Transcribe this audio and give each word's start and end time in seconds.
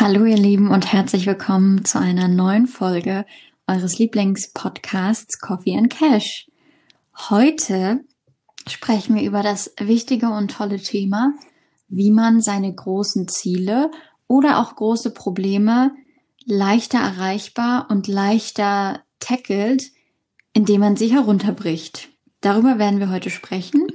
Hallo 0.00 0.24
ihr 0.26 0.36
Lieben 0.36 0.70
und 0.70 0.92
herzlich 0.92 1.26
willkommen 1.26 1.84
zu 1.84 1.98
einer 1.98 2.28
neuen 2.28 2.68
Folge 2.68 3.26
eures 3.66 3.98
Lieblingspodcasts 3.98 5.40
Coffee 5.40 5.76
and 5.76 5.90
Cash. 5.90 6.48
Heute 7.30 8.04
sprechen 8.68 9.16
wir 9.16 9.24
über 9.24 9.42
das 9.42 9.74
wichtige 9.80 10.28
und 10.28 10.52
tolle 10.52 10.78
Thema, 10.80 11.32
wie 11.88 12.12
man 12.12 12.40
seine 12.40 12.72
großen 12.72 13.26
Ziele 13.26 13.90
oder 14.28 14.60
auch 14.60 14.76
große 14.76 15.10
Probleme 15.10 15.90
leichter 16.44 17.00
erreichbar 17.00 17.88
und 17.90 18.06
leichter 18.06 19.02
tackelt, 19.18 19.90
indem 20.52 20.80
man 20.80 20.94
sie 20.94 21.08
herunterbricht. 21.08 22.08
Darüber 22.40 22.78
werden 22.78 23.00
wir 23.00 23.10
heute 23.10 23.30
sprechen. 23.30 23.88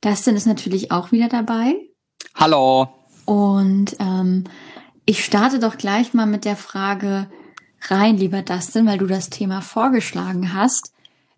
Dustin 0.00 0.34
ist 0.34 0.46
natürlich 0.48 0.90
auch 0.90 1.12
wieder 1.12 1.28
dabei. 1.28 1.76
Hallo. 2.34 2.88
Und 3.24 3.94
ähm, 4.00 4.44
ich 5.08 5.24
starte 5.24 5.58
doch 5.58 5.78
gleich 5.78 6.12
mal 6.12 6.26
mit 6.26 6.44
der 6.44 6.54
Frage 6.54 7.30
rein, 7.80 8.18
lieber 8.18 8.42
Dustin, 8.42 8.84
weil 8.84 8.98
du 8.98 9.06
das 9.06 9.30
Thema 9.30 9.62
vorgeschlagen 9.62 10.52
hast. 10.52 10.92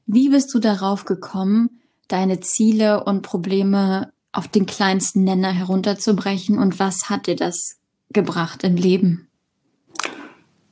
Wie 0.07 0.31
bist 0.31 0.53
du 0.53 0.59
darauf 0.59 1.05
gekommen, 1.05 1.81
deine 2.09 2.41
Ziele 2.41 3.05
und 3.05 3.23
Probleme 3.23 4.13
auf 4.33 4.49
den 4.49 4.67
kleinsten 4.67 5.23
Nenner 5.23 5.53
herunterzubrechen 5.53 6.59
und 6.59 6.81
was 6.81 7.09
hat 7.09 7.29
dir 7.29 7.37
das 7.37 7.77
gebracht 8.13 8.65
im 8.65 8.75
Leben? 8.75 9.29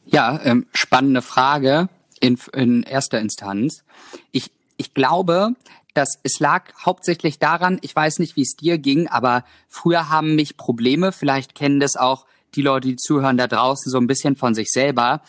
Ja, 0.04 0.40
ähm, 0.42 0.66
spannende 0.72 1.22
Frage 1.22 1.88
in, 2.18 2.36
in 2.52 2.82
erster 2.82 3.20
Instanz. 3.20 3.84
Ich, 4.32 4.50
ich 4.76 4.92
glaube, 4.92 5.50
dass 5.94 6.18
es 6.24 6.40
lag 6.40 6.72
hauptsächlich 6.84 7.38
daran, 7.38 7.78
ich 7.80 7.94
weiß 7.94 8.18
nicht, 8.18 8.34
wie 8.34 8.42
es 8.42 8.56
dir 8.56 8.76
ging, 8.76 9.06
aber 9.06 9.44
früher 9.68 10.08
haben 10.08 10.34
mich 10.34 10.56
Probleme, 10.56 11.12
vielleicht 11.12 11.54
kennen 11.54 11.78
das 11.78 11.94
auch 11.94 12.26
die 12.58 12.62
Leute, 12.62 12.88
die 12.88 12.96
zuhören 12.96 13.36
da 13.36 13.46
draußen, 13.46 13.90
so 13.90 13.98
ein 13.98 14.08
bisschen 14.08 14.34
von 14.36 14.52
sich 14.52 14.68
selber, 14.70 15.22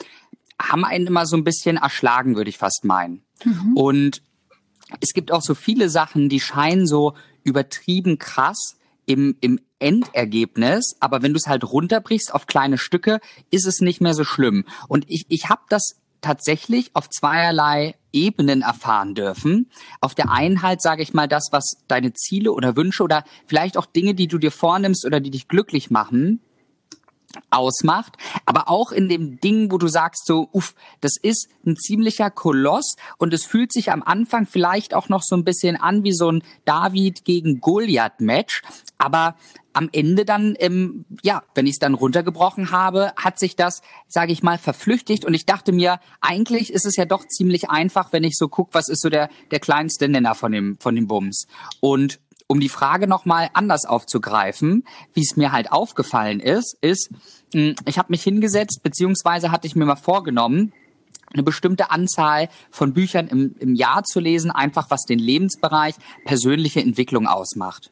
haben 0.59 0.83
einen 0.83 1.07
immer 1.07 1.25
so 1.25 1.37
ein 1.37 1.43
bisschen 1.43 1.77
erschlagen, 1.77 2.35
würde 2.35 2.49
ich 2.49 2.57
fast 2.57 2.83
meinen. 2.83 3.23
Mhm. 3.45 3.77
Und 3.77 4.21
es 4.99 5.13
gibt 5.13 5.31
auch 5.31 5.43
so 5.43 5.53
viele 5.53 5.89
Sachen, 5.89 6.27
die 6.27 6.39
scheinen 6.39 6.87
so 6.87 7.13
übertrieben 7.43 8.17
krass 8.17 8.77
im, 9.05 9.37
im 9.41 9.59
Endergebnis, 9.77 10.95
aber 10.99 11.21
wenn 11.21 11.33
du 11.33 11.37
es 11.37 11.47
halt 11.47 11.63
runterbrichst 11.63 12.33
auf 12.33 12.47
kleine 12.47 12.77
Stücke, 12.77 13.19
ist 13.51 13.67
es 13.67 13.79
nicht 13.79 14.01
mehr 14.01 14.15
so 14.15 14.23
schlimm. 14.23 14.65
Und 14.87 15.05
ich, 15.07 15.25
ich 15.29 15.49
habe 15.49 15.61
das 15.69 15.99
tatsächlich 16.21 16.95
auf 16.95 17.09
zweierlei 17.09 17.95
Ebenen 18.11 18.63
erfahren 18.63 19.13
dürfen. 19.13 19.69
Auf 20.01 20.15
der 20.15 20.31
einen 20.31 20.63
halt, 20.63 20.81
sage 20.81 21.03
ich 21.03 21.13
mal, 21.13 21.27
das, 21.27 21.49
was 21.51 21.77
deine 21.87 22.11
Ziele 22.13 22.51
oder 22.51 22.75
Wünsche 22.75 23.03
oder 23.03 23.23
vielleicht 23.45 23.77
auch 23.77 23.85
Dinge, 23.85 24.15
die 24.15 24.27
du 24.27 24.39
dir 24.39 24.51
vornimmst 24.51 25.05
oder 25.05 25.19
die 25.19 25.29
dich 25.29 25.47
glücklich 25.47 25.91
machen, 25.91 26.41
ausmacht, 27.49 28.17
aber 28.45 28.69
auch 28.69 28.91
in 28.91 29.09
dem 29.09 29.39
Ding, 29.39 29.71
wo 29.71 29.77
du 29.77 29.87
sagst 29.87 30.25
so, 30.25 30.49
uff, 30.51 30.75
das 31.01 31.17
ist 31.21 31.49
ein 31.65 31.75
ziemlicher 31.75 32.29
Koloss 32.29 32.95
und 33.17 33.33
es 33.33 33.45
fühlt 33.45 33.71
sich 33.71 33.91
am 33.91 34.03
Anfang 34.03 34.45
vielleicht 34.45 34.93
auch 34.93 35.09
noch 35.09 35.21
so 35.23 35.35
ein 35.35 35.43
bisschen 35.43 35.75
an 35.75 36.03
wie 36.03 36.13
so 36.13 36.31
ein 36.31 36.43
David 36.65 37.25
gegen 37.25 37.59
Goliath 37.59 38.19
Match, 38.19 38.61
aber 38.97 39.35
am 39.73 39.89
Ende 39.91 40.25
dann, 40.25 40.55
ähm, 40.59 41.05
ja, 41.23 41.43
wenn 41.53 41.65
ich 41.65 41.73
es 41.73 41.79
dann 41.79 41.93
runtergebrochen 41.93 42.71
habe, 42.71 43.13
hat 43.15 43.39
sich 43.39 43.55
das, 43.55 43.81
sage 44.07 44.31
ich 44.31 44.43
mal, 44.43 44.57
verflüchtigt. 44.57 45.25
Und 45.25 45.33
ich 45.33 45.45
dachte 45.45 45.71
mir, 45.71 45.99
eigentlich 46.21 46.73
ist 46.73 46.85
es 46.85 46.95
ja 46.95 47.05
doch 47.05 47.25
ziemlich 47.27 47.69
einfach, 47.69 48.11
wenn 48.11 48.23
ich 48.23 48.35
so 48.35 48.47
guck, 48.47 48.73
was 48.73 48.89
ist 48.89 49.01
so 49.01 49.09
der 49.09 49.29
der 49.51 49.59
kleinste 49.59 50.09
Nenner 50.09 50.35
von 50.35 50.51
dem 50.51 50.77
von 50.79 50.95
dem 50.95 51.07
Bums. 51.07 51.45
Und 51.79 52.19
um 52.49 52.59
die 52.59 52.67
Frage 52.67 53.07
nochmal 53.07 53.49
anders 53.53 53.85
aufzugreifen, 53.85 54.83
wie 55.13 55.21
es 55.21 55.37
mir 55.37 55.51
halt 55.51 55.71
aufgefallen 55.71 56.39
ist, 56.39 56.75
ist, 56.81 57.11
hm, 57.53 57.75
ich 57.85 57.99
habe 57.99 58.09
mich 58.09 58.23
hingesetzt, 58.23 58.81
beziehungsweise 58.81 59.51
hatte 59.51 59.67
ich 59.67 59.75
mir 59.75 59.85
mal 59.85 59.95
vorgenommen, 59.95 60.73
eine 61.31 61.43
bestimmte 61.43 61.91
Anzahl 61.91 62.49
von 62.71 62.93
Büchern 62.93 63.27
im, 63.27 63.55
im 63.59 63.75
Jahr 63.75 64.03
zu 64.03 64.19
lesen, 64.19 64.49
einfach 64.49 64.89
was 64.89 65.03
den 65.03 65.19
Lebensbereich 65.19 65.93
persönliche 66.25 66.81
Entwicklung 66.81 67.27
ausmacht. 67.27 67.91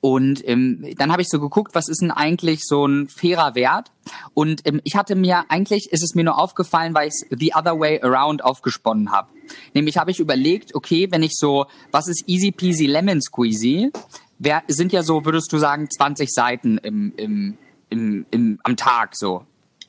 Und 0.00 0.46
ähm, 0.48 0.84
dann 0.96 1.12
habe 1.12 1.22
ich 1.22 1.28
so 1.28 1.40
geguckt, 1.40 1.74
was 1.74 1.88
ist 1.88 2.02
denn 2.02 2.10
eigentlich 2.10 2.64
so 2.64 2.86
ein 2.86 3.08
fairer 3.08 3.54
Wert? 3.54 3.90
Und 4.34 4.66
ähm, 4.66 4.80
ich 4.84 4.96
hatte 4.96 5.14
mir 5.14 5.44
eigentlich, 5.48 5.92
ist 5.92 6.02
es 6.02 6.14
mir 6.14 6.24
nur 6.24 6.38
aufgefallen, 6.38 6.94
weil 6.94 7.08
ich 7.08 7.14
The 7.30 7.52
Other 7.54 7.78
Way 7.78 8.02
Around 8.02 8.44
aufgesponnen 8.44 9.12
habe. 9.12 9.28
Nämlich 9.74 9.98
habe 9.98 10.10
ich 10.10 10.20
überlegt, 10.20 10.74
okay, 10.74 11.08
wenn 11.10 11.22
ich 11.22 11.32
so, 11.36 11.66
was 11.90 12.08
ist 12.08 12.24
easy 12.26 12.52
peasy 12.52 12.86
lemon 12.86 13.20
squeezy? 13.20 13.90
Wer, 14.38 14.62
sind 14.68 14.92
ja 14.92 15.02
so, 15.02 15.24
würdest 15.24 15.52
du 15.52 15.58
sagen, 15.58 15.88
20 15.88 16.32
Seiten 16.32 16.78
im, 16.78 17.12
im, 17.16 17.58
im, 17.90 18.26
im, 18.30 18.58
am 18.64 18.76
Tag 18.76 19.16
so. 19.16 19.44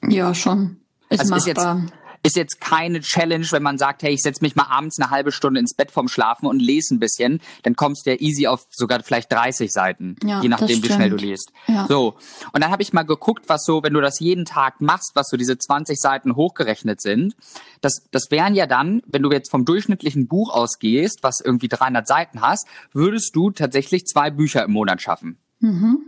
Ja, 0.07 0.33
schon. 0.35 0.77
Ist 1.09 1.21
also 1.21 1.35
machbar. 1.35 1.37
Ist 1.37 1.47
jetzt, 1.47 1.93
ist 2.23 2.37
jetzt 2.37 2.61
keine 2.61 3.01
Challenge, 3.01 3.45
wenn 3.51 3.61
man 3.61 3.77
sagt, 3.77 4.01
hey, 4.01 4.13
ich 4.13 4.21
setze 4.21 4.41
mich 4.41 4.55
mal 4.55 4.67
abends 4.69 4.97
eine 4.97 5.11
halbe 5.11 5.33
Stunde 5.33 5.59
ins 5.59 5.73
Bett 5.73 5.91
vorm 5.91 6.07
Schlafen 6.07 6.47
und 6.47 6.61
lese 6.61 6.95
ein 6.95 6.99
bisschen, 6.99 7.41
dann 7.63 7.75
kommst 7.75 8.05
du 8.05 8.11
ja 8.11 8.17
easy 8.19 8.47
auf 8.47 8.65
sogar 8.71 9.03
vielleicht 9.03 9.31
30 9.31 9.71
Seiten, 9.71 10.15
ja, 10.23 10.41
je 10.41 10.47
nachdem, 10.47 10.81
wie 10.81 10.87
schnell 10.87 11.09
du 11.09 11.17
liest. 11.17 11.51
Ja. 11.67 11.85
So. 11.87 12.15
Und 12.53 12.63
dann 12.63 12.71
habe 12.71 12.81
ich 12.81 12.93
mal 12.93 13.03
geguckt, 13.03 13.45
was 13.47 13.65
so, 13.65 13.83
wenn 13.83 13.93
du 13.93 13.99
das 13.99 14.21
jeden 14.21 14.45
Tag 14.45 14.79
machst, 14.79 15.11
was 15.15 15.27
so 15.29 15.35
diese 15.35 15.57
20 15.57 15.99
Seiten 15.99 16.35
hochgerechnet 16.35 17.01
sind. 17.01 17.35
Das, 17.81 18.07
das 18.11 18.31
wären 18.31 18.55
ja 18.55 18.67
dann, 18.67 19.01
wenn 19.05 19.21
du 19.21 19.31
jetzt 19.31 19.51
vom 19.51 19.65
durchschnittlichen 19.65 20.27
Buch 20.27 20.53
ausgehst, 20.53 21.19
was 21.23 21.41
irgendwie 21.43 21.67
300 21.67 22.07
Seiten 22.07 22.41
hast, 22.41 22.67
würdest 22.93 23.35
du 23.35 23.51
tatsächlich 23.51 24.05
zwei 24.05 24.31
Bücher 24.31 24.63
im 24.63 24.71
Monat 24.71 25.01
schaffen. 25.01 25.37
Mhm. 25.59 25.99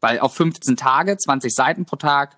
Weil 0.00 0.18
auf 0.18 0.34
15 0.34 0.76
Tage, 0.76 1.16
20 1.16 1.54
Seiten 1.54 1.84
pro 1.84 1.96
Tag, 1.96 2.36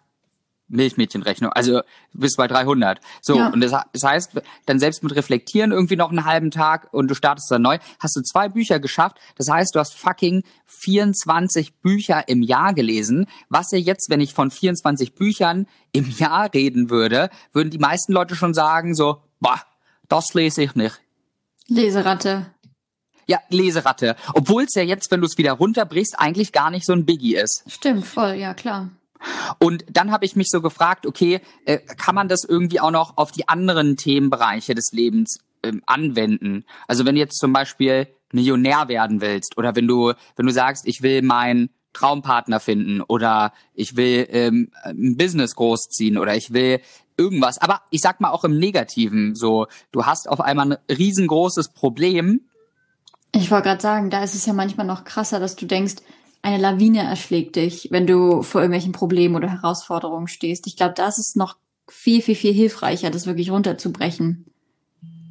Milchmädchenrechnung, 0.69 1.53
also 1.53 1.83
bis 2.13 2.37
bei 2.37 2.47
300. 2.47 3.01
So, 3.23 3.37
ja. 3.37 3.49
und 3.49 3.61
das, 3.61 3.73
das, 3.93 4.03
heißt, 4.03 4.43
dann 4.67 4.79
selbst 4.79 5.03
mit 5.03 5.15
Reflektieren 5.15 5.73
irgendwie 5.73 5.97
noch 5.97 6.11
einen 6.11 6.25
halben 6.25 6.51
Tag 6.51 6.93
und 6.93 7.09
du 7.09 7.15
startest 7.15 7.51
dann 7.51 7.63
neu, 7.63 7.79
hast 8.01 8.17
du 8.17 8.23
zwei 8.23 8.49
Bücher 8.49 8.81
geschafft. 8.81 9.19
Das 9.37 9.49
heißt, 9.49 9.75
du 9.75 9.79
hast 9.79 9.95
fucking 9.95 10.43
24 10.67 11.77
Bücher 11.77 12.29
im 12.29 12.43
Jahr 12.43 12.75
gelesen. 12.75 13.27
Was 13.49 13.71
ja 13.71 13.79
jetzt, 13.79 14.11
wenn 14.11 14.21
ich 14.21 14.35
von 14.35 14.51
24 14.51 15.15
Büchern 15.15 15.67
im 15.93 16.11
Jahr 16.11 16.53
reden 16.53 16.91
würde, 16.91 17.31
würden 17.53 17.71
die 17.71 17.79
meisten 17.79 18.13
Leute 18.13 18.35
schon 18.35 18.55
sagen 18.55 18.95
so, 18.95 19.23
boah, 19.41 19.61
das 20.09 20.35
lese 20.35 20.63
ich 20.63 20.75
nicht. 20.75 21.01
Leseratte. 21.69 22.47
Ja, 23.27 23.41
Leseratte. 23.49 24.15
Obwohl 24.35 24.65
es 24.65 24.75
ja 24.75 24.83
jetzt, 24.83 25.11
wenn 25.11 25.21
du 25.21 25.27
es 25.27 25.37
wieder 25.37 25.53
runterbrichst, 25.53 26.15
eigentlich 26.19 26.53
gar 26.53 26.71
nicht 26.71 26.87
so 26.87 26.93
ein 26.93 27.05
Biggie 27.05 27.37
ist. 27.37 27.65
Stimmt, 27.67 28.07
voll, 28.07 28.35
ja 28.35 28.55
klar. 28.55 28.91
Und 29.59 29.85
dann 29.91 30.13
habe 30.13 30.25
ich 30.25 30.37
mich 30.37 30.49
so 30.51 30.61
gefragt, 30.61 31.07
okay, 31.07 31.41
äh, 31.65 31.79
kann 31.79 32.15
man 32.15 32.29
das 32.29 32.45
irgendwie 32.45 32.81
auch 32.81 32.91
noch 32.91 33.17
auf 33.17 33.33
die 33.33 33.49
anderen 33.49 33.97
Themenbereiche 33.97 34.75
des 34.75 34.93
Lebens 34.93 35.39
ähm, 35.63 35.83
anwenden? 35.87 36.65
Also 36.87 37.05
wenn 37.05 37.17
jetzt 37.17 37.39
zum 37.39 37.53
Beispiel 37.53 38.09
Millionär 38.33 38.89
werden 38.89 39.21
willst 39.21 39.57
oder 39.57 39.77
wenn 39.77 39.87
du, 39.87 40.13
wenn 40.37 40.47
du 40.47 40.53
sagst, 40.53 40.87
ich 40.87 41.03
will 41.03 41.23
meinen 41.23 41.71
Traumpartner 41.93 42.61
finden 42.61 43.01
oder 43.01 43.53
ich 43.75 43.97
will 43.97 44.27
ähm, 44.31 44.71
ein 44.83 45.17
Business 45.17 45.55
großziehen 45.55 46.19
oder 46.19 46.37
ich 46.37 46.53
will 46.53 46.81
irgendwas. 47.17 47.59
Aber 47.59 47.83
ich 47.91 48.03
sag 48.03 48.21
mal 48.21 48.31
auch 48.31 48.45
im 48.45 48.59
Negativen 48.59 49.35
so, 49.35 49.67
du 49.93 50.05
hast 50.05 50.29
auf 50.29 50.41
einmal 50.41 50.73
ein 50.73 50.79
riesengroßes 50.95 51.71
Problem. 51.71 52.43
Ich 53.33 53.51
wollte 53.51 53.69
gerade 53.69 53.83
sagen, 53.83 54.11
da 54.11 54.23
ist 54.23 54.35
es 54.35 54.47
ja 54.47 54.53
manchmal 54.53 54.87
noch 54.87 55.05
krasser, 55.05 55.41
dass 55.41 55.57
du 55.57 55.67
denkst, 55.67 55.97
eine 56.43 56.59
Lawine 56.59 57.01
erschlägt 57.01 57.57
dich, 57.57 57.89
wenn 57.91 58.07
du 58.07 58.43
vor 58.43 58.61
irgendwelchen 58.61 58.93
Problemen 58.93 59.35
oder 59.37 59.51
Herausforderungen 59.51 60.29
stehst. 60.29 60.67
Ich 60.67 60.77
glaube, 60.77 60.95
das 60.95 61.19
ist 61.19 61.37
noch 61.37 61.57
viel, 61.89 62.23
viel, 62.23 62.35
viel 62.35 62.53
hilfreicher, 62.53 63.11
das 63.11 63.27
wirklich 63.27 63.51
runterzubrechen. 63.51 64.47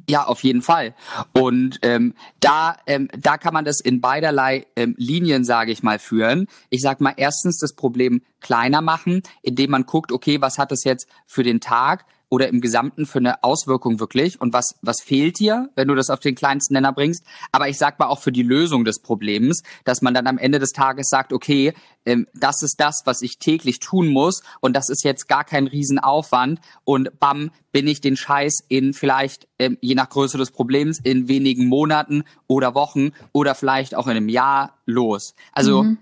Ja, 0.08 0.24
auf 0.24 0.44
jeden 0.44 0.62
Fall. 0.62 0.94
Und 1.32 1.80
ähm, 1.82 2.14
da, 2.38 2.76
ähm, 2.86 3.08
da 3.18 3.38
kann 3.38 3.52
man 3.52 3.64
das 3.64 3.80
in 3.80 4.00
beiderlei 4.00 4.66
ähm, 4.76 4.94
Linien, 4.98 5.44
sage 5.44 5.72
ich 5.72 5.82
mal, 5.82 5.98
führen. 5.98 6.46
Ich 6.70 6.80
sag 6.80 7.00
mal 7.00 7.14
erstens 7.16 7.58
das 7.58 7.74
Problem 7.74 8.22
kleiner 8.40 8.82
machen, 8.82 9.22
indem 9.42 9.72
man 9.72 9.84
guckt, 9.84 10.12
okay, 10.12 10.40
was 10.40 10.58
hat 10.58 10.70
es 10.70 10.84
jetzt 10.84 11.08
für 11.26 11.42
den 11.42 11.60
Tag? 11.60 12.04
Oder 12.28 12.48
im 12.48 12.60
Gesamten 12.60 13.06
für 13.06 13.18
eine 13.18 13.44
Auswirkung 13.44 14.00
wirklich 14.00 14.40
und 14.40 14.52
was, 14.52 14.74
was 14.82 14.96
fehlt 15.02 15.38
dir, 15.38 15.70
wenn 15.76 15.88
du 15.88 15.94
das 15.94 16.10
auf 16.10 16.20
den 16.20 16.34
kleinsten 16.34 16.74
Nenner 16.74 16.92
bringst. 16.92 17.24
Aber 17.52 17.68
ich 17.68 17.78
sag 17.78 17.98
mal 17.98 18.08
auch 18.08 18.18
für 18.18 18.32
die 18.32 18.42
Lösung 18.42 18.84
des 18.84 19.00
Problems, 19.00 19.62
dass 19.84 20.02
man 20.02 20.12
dann 20.12 20.26
am 20.26 20.38
Ende 20.38 20.58
des 20.58 20.72
Tages 20.72 21.08
sagt, 21.08 21.32
okay, 21.32 21.72
ähm, 22.04 22.26
das 22.34 22.62
ist 22.62 22.80
das, 22.80 23.02
was 23.04 23.22
ich 23.22 23.38
täglich 23.38 23.78
tun 23.78 24.08
muss 24.08 24.42
und 24.60 24.74
das 24.74 24.88
ist 24.88 25.04
jetzt 25.04 25.28
gar 25.28 25.44
kein 25.44 25.66
Riesenaufwand 25.68 26.60
und 26.84 27.18
bam, 27.20 27.50
bin 27.70 27.86
ich 27.86 28.00
den 28.00 28.16
Scheiß 28.16 28.64
in 28.68 28.92
vielleicht, 28.92 29.46
ähm, 29.58 29.78
je 29.80 29.94
nach 29.94 30.08
Größe 30.08 30.38
des 30.38 30.50
Problems, 30.50 30.98
in 30.98 31.28
wenigen 31.28 31.66
Monaten 31.66 32.24
oder 32.48 32.74
Wochen 32.74 33.10
oder 33.32 33.54
vielleicht 33.54 33.94
auch 33.94 34.06
in 34.06 34.16
einem 34.16 34.28
Jahr 34.28 34.78
los. 34.86 35.34
Also, 35.52 35.84
mhm. 35.84 35.98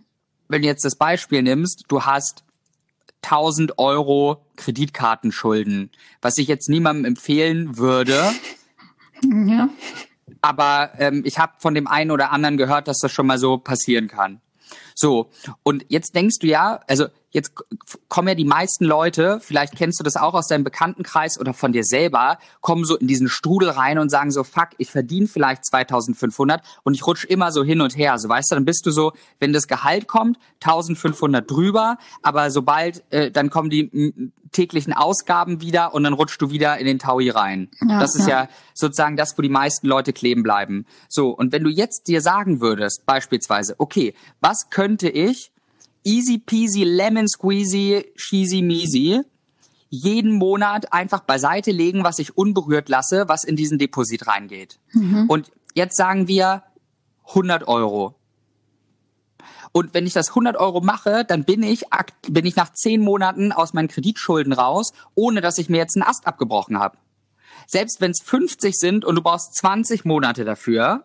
wenn 0.48 0.62
du 0.62 0.68
jetzt 0.68 0.84
das 0.84 0.96
Beispiel 0.96 1.42
nimmst, 1.42 1.84
du 1.88 2.02
hast 2.02 2.44
1000 3.24 3.78
Euro 3.78 4.44
Kreditkartenschulden, 4.56 5.90
was 6.20 6.38
ich 6.38 6.48
jetzt 6.48 6.68
niemandem 6.68 7.04
empfehlen 7.04 7.76
würde. 7.76 8.22
Ja. 9.46 9.70
Aber 10.42 10.90
ähm, 10.98 11.22
ich 11.24 11.38
habe 11.38 11.54
von 11.58 11.74
dem 11.74 11.86
einen 11.86 12.10
oder 12.10 12.30
anderen 12.30 12.58
gehört, 12.58 12.88
dass 12.88 12.98
das 12.98 13.10
schon 13.10 13.26
mal 13.26 13.38
so 13.38 13.56
passieren 13.56 14.06
kann. 14.06 14.42
So, 14.94 15.30
und 15.62 15.86
jetzt 15.88 16.14
denkst 16.14 16.40
du 16.40 16.46
ja, 16.46 16.80
also 16.86 17.06
jetzt 17.34 17.52
kommen 18.08 18.28
ja 18.28 18.34
die 18.34 18.44
meisten 18.44 18.84
Leute, 18.84 19.40
vielleicht 19.40 19.74
kennst 19.74 19.98
du 19.98 20.04
das 20.04 20.16
auch 20.16 20.34
aus 20.34 20.46
deinem 20.46 20.62
Bekanntenkreis 20.62 21.38
oder 21.38 21.52
von 21.52 21.72
dir 21.72 21.82
selber, 21.82 22.38
kommen 22.60 22.84
so 22.84 22.96
in 22.96 23.08
diesen 23.08 23.28
Strudel 23.28 23.70
rein 23.70 23.98
und 23.98 24.08
sagen 24.08 24.30
so, 24.30 24.44
fuck, 24.44 24.68
ich 24.78 24.90
verdiene 24.90 25.26
vielleicht 25.26 25.66
2500 25.66 26.62
und 26.84 26.94
ich 26.94 27.04
rutsche 27.06 27.26
immer 27.26 27.50
so 27.50 27.64
hin 27.64 27.80
und 27.80 27.96
her. 27.96 28.18
So 28.18 28.28
weißt 28.28 28.52
du, 28.52 28.54
dann 28.54 28.64
bist 28.64 28.86
du 28.86 28.92
so, 28.92 29.12
wenn 29.40 29.52
das 29.52 29.66
Gehalt 29.66 30.06
kommt, 30.06 30.38
1500 30.62 31.50
drüber, 31.50 31.98
aber 32.22 32.52
sobald, 32.52 33.02
äh, 33.12 33.32
dann 33.32 33.50
kommen 33.50 33.68
die 33.68 34.30
täglichen 34.52 34.92
Ausgaben 34.92 35.60
wieder 35.60 35.92
und 35.92 36.04
dann 36.04 36.12
rutschst 36.12 36.40
du 36.40 36.50
wieder 36.50 36.78
in 36.78 36.86
den 36.86 37.00
Taui 37.00 37.30
rein. 37.30 37.68
Ja, 37.86 37.98
das 37.98 38.14
ist 38.14 38.28
ja. 38.28 38.44
ja 38.44 38.48
sozusagen 38.74 39.16
das, 39.16 39.36
wo 39.36 39.42
die 39.42 39.48
meisten 39.48 39.88
Leute 39.88 40.12
kleben 40.12 40.44
bleiben. 40.44 40.86
So, 41.08 41.30
und 41.30 41.50
wenn 41.50 41.64
du 41.64 41.70
jetzt 41.70 42.06
dir 42.06 42.20
sagen 42.20 42.60
würdest, 42.60 43.04
beispielsweise, 43.06 43.74
okay, 43.78 44.14
was 44.40 44.70
könnte 44.70 45.08
ich 45.08 45.50
easy 46.04 46.38
peasy 46.38 46.84
lemon 46.84 47.26
squeezy 47.26 48.04
cheesy 48.16 48.62
measy 48.62 49.24
jeden 49.94 50.32
Monat 50.32 50.92
einfach 50.92 51.20
beiseite 51.20 51.70
legen, 51.70 52.02
was 52.02 52.18
ich 52.18 52.36
unberührt 52.36 52.88
lasse, 52.88 53.28
was 53.28 53.44
in 53.44 53.54
diesen 53.54 53.78
Deposit 53.78 54.26
reingeht. 54.26 54.80
Mhm. 54.92 55.26
Und 55.28 55.52
jetzt 55.74 55.96
sagen 55.96 56.26
wir 56.26 56.64
100 57.28 57.68
Euro. 57.68 58.16
Und 59.72 59.94
wenn 59.94 60.06
ich 60.06 60.12
das 60.12 60.30
100 60.30 60.56
Euro 60.56 60.80
mache, 60.80 61.24
dann 61.24 61.44
bin 61.44 61.62
ich, 61.62 61.84
bin 62.28 62.46
ich 62.46 62.56
nach 62.56 62.72
10 62.72 63.00
Monaten 63.00 63.52
aus 63.52 63.72
meinen 63.72 63.88
Kreditschulden 63.88 64.52
raus, 64.52 64.92
ohne 65.14 65.40
dass 65.40 65.58
ich 65.58 65.68
mir 65.68 65.78
jetzt 65.78 65.96
einen 65.96 66.08
Ast 66.08 66.26
abgebrochen 66.26 66.78
habe. 66.78 66.98
Selbst 67.66 68.00
wenn 68.00 68.10
es 68.10 68.20
50 68.22 68.74
sind 68.74 69.04
und 69.04 69.14
du 69.14 69.22
brauchst 69.22 69.56
20 69.56 70.04
Monate 70.04 70.44
dafür, 70.44 71.04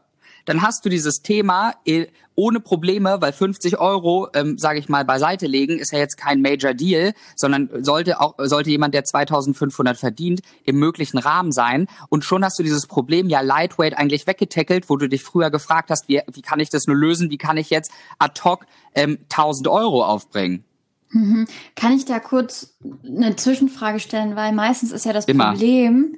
dann 0.50 0.64
hast 0.64 0.84
du 0.84 0.90
dieses 0.90 1.22
Thema 1.22 1.76
äh, 1.86 2.08
ohne 2.34 2.60
Probleme, 2.60 3.18
weil 3.20 3.34
50 3.34 3.78
Euro, 3.80 4.30
ähm, 4.34 4.58
sage 4.58 4.80
ich 4.80 4.90
mal, 4.90 5.06
beiseite 5.06 5.46
legen, 5.46 5.78
ist 5.78 5.92
ja 5.92 6.00
jetzt 6.00 6.18
kein 6.18 6.42
Major 6.42 6.74
Deal, 6.74 7.14
sondern 7.36 7.70
sollte 7.84 8.20
auch 8.20 8.34
sollte 8.40 8.72
jemand, 8.72 8.96
der 8.96 9.04
2.500 9.04 9.94
verdient, 9.94 10.42
im 10.64 10.78
möglichen 10.78 11.20
Rahmen 11.20 11.52
sein. 11.52 11.86
Und 12.10 12.26
schon 12.26 12.44
hast 12.44 12.58
du 12.58 12.64
dieses 12.64 12.88
Problem 12.88 13.30
ja 13.30 13.42
lightweight 13.42 13.96
eigentlich 13.96 14.26
weggetackelt, 14.26 14.90
wo 14.90 14.98
du 14.98 15.08
dich 15.08 15.24
früher 15.24 15.52
gefragt 15.52 15.92
hast, 15.92 16.10
wie, 16.10 16.20
wie 16.34 16.42
kann 16.42 16.60
ich 16.60 16.72
das 16.72 16.88
nur 16.88 16.96
lösen? 16.96 17.30
Wie 17.30 17.38
kann 17.38 17.58
ich 17.58 17.70
jetzt 17.70 17.92
ad 18.18 18.42
hoc 18.44 18.66
ähm, 18.96 19.20
1.000 19.30 19.70
Euro 19.70 20.04
aufbringen? 20.04 20.64
Mhm. 21.12 21.48
Kann 21.76 21.94
ich 21.94 22.06
da 22.06 22.20
kurz 22.20 22.76
eine 23.06 23.36
Zwischenfrage 23.36 24.00
stellen, 24.00 24.36
weil 24.36 24.52
meistens 24.54 24.94
ist 24.94 25.06
ja 25.06 25.14
das 25.14 25.26
Immer. 25.26 25.52
Problem, 25.52 26.16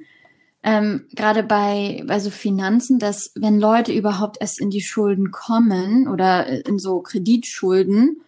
ähm, 0.62 1.06
gerade 1.14 1.42
bei, 1.42 2.04
bei 2.06 2.20
so 2.20 2.30
Finanzen, 2.30 2.98
dass 2.98 3.32
wenn 3.34 3.58
Leute 3.58 3.92
überhaupt 3.92 4.38
erst 4.40 4.60
in 4.60 4.70
die 4.70 4.82
Schulden 4.82 5.30
kommen 5.32 6.06
oder 6.08 6.66
in 6.66 6.78
so 6.78 7.00
Kreditschulden, 7.00 8.22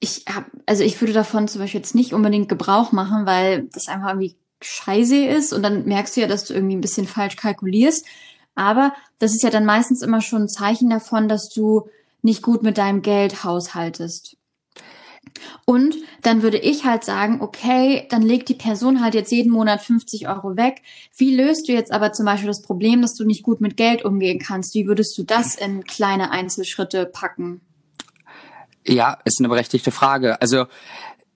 ich 0.00 0.24
hab, 0.28 0.46
also 0.66 0.82
ich 0.82 1.00
würde 1.00 1.12
davon 1.12 1.46
zum 1.46 1.60
Beispiel 1.60 1.80
jetzt 1.80 1.94
nicht 1.94 2.12
unbedingt 2.12 2.48
Gebrauch 2.48 2.90
machen, 2.90 3.26
weil 3.26 3.68
das 3.72 3.86
einfach 3.86 4.08
irgendwie 4.08 4.36
scheiße 4.60 5.24
ist 5.24 5.52
und 5.52 5.62
dann 5.62 5.84
merkst 5.84 6.16
du 6.16 6.22
ja, 6.22 6.26
dass 6.26 6.44
du 6.44 6.54
irgendwie 6.54 6.74
ein 6.74 6.80
bisschen 6.80 7.06
falsch 7.06 7.36
kalkulierst. 7.36 8.06
Aber 8.54 8.92
das 9.18 9.32
ist 9.32 9.42
ja 9.42 9.50
dann 9.50 9.64
meistens 9.64 10.02
immer 10.02 10.20
schon 10.20 10.42
ein 10.42 10.48
Zeichen 10.48 10.90
davon, 10.90 11.28
dass 11.28 11.48
du 11.48 11.88
nicht 12.22 12.42
gut 12.42 12.62
mit 12.62 12.78
deinem 12.78 13.02
Geld 13.02 13.44
haushaltest. 13.44 14.36
Und 15.64 15.96
dann 16.22 16.42
würde 16.42 16.58
ich 16.58 16.84
halt 16.84 17.04
sagen, 17.04 17.40
okay, 17.40 18.06
dann 18.10 18.22
legt 18.22 18.48
die 18.48 18.54
Person 18.54 19.02
halt 19.02 19.14
jetzt 19.14 19.32
jeden 19.32 19.52
Monat 19.52 19.82
50 19.82 20.28
Euro 20.28 20.56
weg. 20.56 20.82
Wie 21.16 21.34
löst 21.34 21.68
du 21.68 21.72
jetzt 21.72 21.92
aber 21.92 22.12
zum 22.12 22.26
Beispiel 22.26 22.48
das 22.48 22.62
Problem, 22.62 23.02
dass 23.02 23.14
du 23.14 23.24
nicht 23.24 23.42
gut 23.42 23.60
mit 23.60 23.76
Geld 23.76 24.04
umgehen 24.04 24.38
kannst? 24.38 24.74
Wie 24.74 24.86
würdest 24.86 25.16
du 25.18 25.22
das 25.22 25.54
in 25.54 25.84
kleine 25.84 26.30
Einzelschritte 26.30 27.06
packen? 27.06 27.60
Ja, 28.86 29.18
ist 29.24 29.40
eine 29.40 29.48
berechtigte 29.48 29.90
Frage. 29.90 30.40
Also 30.40 30.66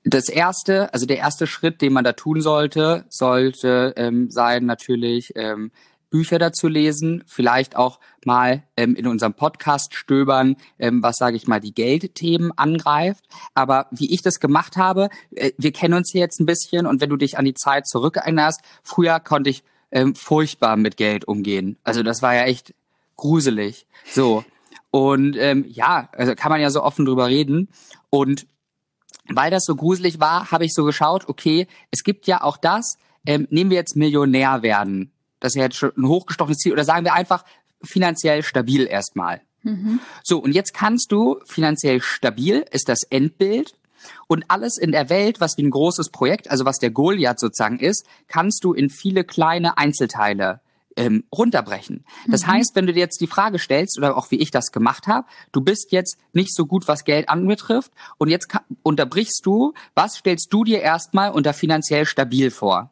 das 0.04 0.28
erste, 0.28 0.92
also 0.92 1.06
der 1.06 1.18
erste 1.18 1.46
Schritt, 1.46 1.82
den 1.82 1.92
man 1.92 2.04
da 2.04 2.12
tun 2.12 2.40
sollte, 2.40 3.04
sollte 3.08 3.92
ähm, 3.96 4.30
sein 4.30 4.64
natürlich 4.64 5.32
ähm, 5.36 5.70
Bücher 6.16 6.38
dazu 6.38 6.66
lesen, 6.66 7.22
vielleicht 7.26 7.76
auch 7.76 8.00
mal 8.24 8.62
ähm, 8.78 8.96
in 8.96 9.06
unserem 9.06 9.34
Podcast 9.34 9.94
stöbern, 9.94 10.56
ähm, 10.78 11.02
was 11.02 11.16
sage 11.16 11.36
ich 11.36 11.46
mal 11.46 11.60
die 11.60 11.74
Geldthemen 11.74 12.52
angreift. 12.56 13.26
Aber 13.52 13.86
wie 13.90 14.14
ich 14.14 14.22
das 14.22 14.40
gemacht 14.40 14.78
habe, 14.78 15.10
äh, 15.34 15.52
wir 15.58 15.72
kennen 15.72 15.92
uns 15.92 16.10
hier 16.10 16.22
jetzt 16.22 16.40
ein 16.40 16.46
bisschen 16.46 16.86
und 16.86 17.02
wenn 17.02 17.10
du 17.10 17.18
dich 17.18 17.36
an 17.36 17.44
die 17.44 17.52
Zeit 17.52 17.86
zurückerinnerst, 17.86 18.62
früher 18.82 19.20
konnte 19.20 19.50
ich 19.50 19.62
ähm, 19.90 20.14
furchtbar 20.14 20.78
mit 20.78 20.96
Geld 20.96 21.28
umgehen. 21.28 21.76
Also 21.84 22.02
das 22.02 22.22
war 22.22 22.34
ja 22.34 22.44
echt 22.44 22.74
gruselig. 23.16 23.86
So 24.06 24.42
und 24.90 25.36
ähm, 25.36 25.66
ja, 25.68 26.08
also 26.12 26.34
kann 26.34 26.50
man 26.50 26.62
ja 26.62 26.70
so 26.70 26.82
offen 26.82 27.04
drüber 27.04 27.26
reden 27.26 27.68
und 28.08 28.46
weil 29.28 29.50
das 29.50 29.64
so 29.66 29.76
gruselig 29.76 30.18
war, 30.18 30.50
habe 30.50 30.64
ich 30.64 30.72
so 30.72 30.84
geschaut, 30.84 31.28
okay, 31.28 31.66
es 31.90 32.04
gibt 32.04 32.26
ja 32.26 32.42
auch 32.42 32.56
das, 32.56 32.96
ähm, 33.26 33.46
nehmen 33.50 33.68
wir 33.68 33.76
jetzt 33.76 33.96
Millionär 33.96 34.62
werden 34.62 35.12
das 35.40 35.52
ist 35.52 35.56
ja 35.56 35.64
jetzt 35.64 35.76
schon 35.76 35.92
ein 35.96 36.06
hochgestochenes 36.06 36.58
Ziel. 36.58 36.72
Oder 36.72 36.84
sagen 36.84 37.04
wir 37.04 37.14
einfach 37.14 37.44
finanziell 37.82 38.42
stabil 38.42 38.86
erstmal. 38.86 39.42
Mhm. 39.62 40.00
So, 40.22 40.38
und 40.38 40.52
jetzt 40.52 40.74
kannst 40.74 41.12
du 41.12 41.40
finanziell 41.44 42.00
stabil, 42.00 42.64
ist 42.70 42.88
das 42.88 43.02
Endbild. 43.02 43.74
Und 44.28 44.44
alles 44.48 44.78
in 44.78 44.92
der 44.92 45.10
Welt, 45.10 45.40
was 45.40 45.56
wie 45.56 45.62
ein 45.64 45.70
großes 45.70 46.10
Projekt, 46.10 46.50
also 46.50 46.64
was 46.64 46.78
der 46.78 46.90
Goliath 46.90 47.40
sozusagen 47.40 47.80
ist, 47.80 48.06
kannst 48.28 48.62
du 48.62 48.72
in 48.72 48.88
viele 48.88 49.24
kleine 49.24 49.78
Einzelteile 49.78 50.60
ähm, 50.96 51.24
runterbrechen. 51.36 52.04
Das 52.28 52.46
mhm. 52.46 52.52
heißt, 52.52 52.70
wenn 52.74 52.86
du 52.86 52.92
dir 52.92 53.00
jetzt 53.00 53.20
die 53.20 53.26
Frage 53.26 53.58
stellst, 53.58 53.98
oder 53.98 54.16
auch 54.16 54.30
wie 54.30 54.36
ich 54.36 54.50
das 54.50 54.72
gemacht 54.72 55.06
habe, 55.06 55.26
du 55.52 55.60
bist 55.60 55.92
jetzt 55.92 56.18
nicht 56.32 56.54
so 56.54 56.66
gut, 56.66 56.88
was 56.88 57.04
Geld 57.04 57.28
anbetrifft, 57.28 57.92
und 58.18 58.28
jetzt 58.28 58.48
unterbrichst 58.82 59.44
du, 59.44 59.74
was 59.94 60.16
stellst 60.16 60.52
du 60.52 60.64
dir 60.64 60.80
erstmal 60.80 61.32
unter 61.32 61.52
finanziell 61.52 62.06
stabil 62.06 62.50
vor? 62.50 62.90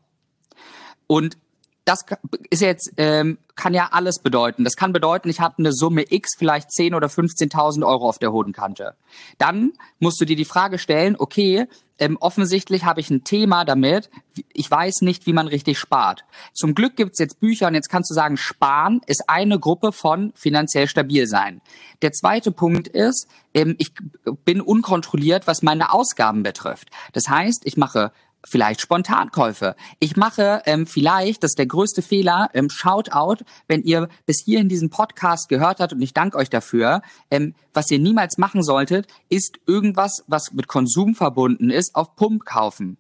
Und 1.07 1.39
das 1.85 2.05
ist 2.51 2.63
jetzt 2.63 2.93
ähm, 2.97 3.39
kann 3.57 3.75
ja 3.75 3.91
alles 3.93 4.19
bedeuten. 4.19 4.65
Das 4.65 4.77
kann 4.77 4.93
bedeuten, 4.93 5.29
ich 5.29 5.41
habe 5.41 5.57
eine 5.59 5.73
Summe 5.73 6.05
X, 6.11 6.35
vielleicht 6.37 6.73
10 6.73 6.95
oder 6.95 7.09
15.000 7.09 7.87
Euro 7.87 8.09
auf 8.09 8.19
der 8.19 8.33
Hodenkante. 8.33 8.95
Dann 9.39 9.73
musst 9.99 10.21
du 10.21 10.25
dir 10.25 10.37
die 10.37 10.45
Frage 10.45 10.79
stellen, 10.79 11.17
okay, 11.19 11.67
ähm, 11.99 12.17
offensichtlich 12.21 12.85
habe 12.85 13.01
ich 13.01 13.11
ein 13.11 13.23
Thema 13.23 13.65
damit, 13.65 14.11
ich 14.53 14.69
weiß 14.69 15.03
nicht, 15.03 15.27
wie 15.27 15.33
man 15.33 15.47
richtig 15.47 15.79
spart. 15.79 16.25
Zum 16.53 16.75
Glück 16.75 16.97
gibt's 16.97 17.21
jetzt 17.21 17.39
Bücher 17.39 17.69
und 17.69 17.75
jetzt 17.75 17.89
kannst 17.89 18.11
du 18.11 18.15
sagen, 18.15 18.37
Sparen 18.37 19.01
ist 19.07 19.29
eine 19.29 19.61
Gruppe 19.61 19.93
von 19.93 20.33
finanziell 20.35 20.89
stabil 20.89 21.29
sein. 21.29 21.61
Der 22.03 22.11
zweite 22.11 22.51
Punkt 22.51 22.89
ist, 22.89 23.29
ähm, 23.55 23.77
ich 23.79 23.93
bin 24.45 24.61
unkontrolliert, 24.61 25.47
was 25.47 25.63
meine 25.63 25.93
Ausgaben 25.93 26.43
betrifft. 26.43 26.89
Das 27.13 27.29
heißt, 27.29 27.63
ich 27.65 27.77
mache 27.77 28.11
vielleicht 28.45 28.81
Spontankäufe. 28.81 29.75
Ich 29.99 30.17
mache 30.17 30.63
ähm, 30.67 30.87
vielleicht, 30.87 31.43
das 31.43 31.53
ist 31.53 31.59
der 31.59 31.67
größte 31.67 32.03
Fehler, 32.03 32.49
ähm, 32.55 32.71
Shoutout, 32.71 33.45
wenn 33.69 33.83
ihr 33.83 34.09
bis 34.27 34.43
hierhin 34.45 34.69
diesen 34.69 34.91
Podcast 34.91 35.49
gehört 35.49 35.81
habt 35.81 35.93
und 35.93 36.03
ich 36.03 36.15
danke 36.15 36.37
euch 36.37 36.51
dafür. 36.51 37.03
Ähm, 37.31 37.55
was 37.73 37.91
ihr 37.91 37.99
niemals 37.99 38.39
machen 38.39 38.63
solltet, 38.63 39.09
ist 39.29 39.59
irgendwas, 39.67 40.23
was 40.27 40.53
mit 40.53 40.69
Konsum 40.69 41.15
verbunden 41.15 41.71
ist, 41.71 41.95
auf 41.95 42.15
Pump 42.17 42.45
kaufen. 42.45 42.99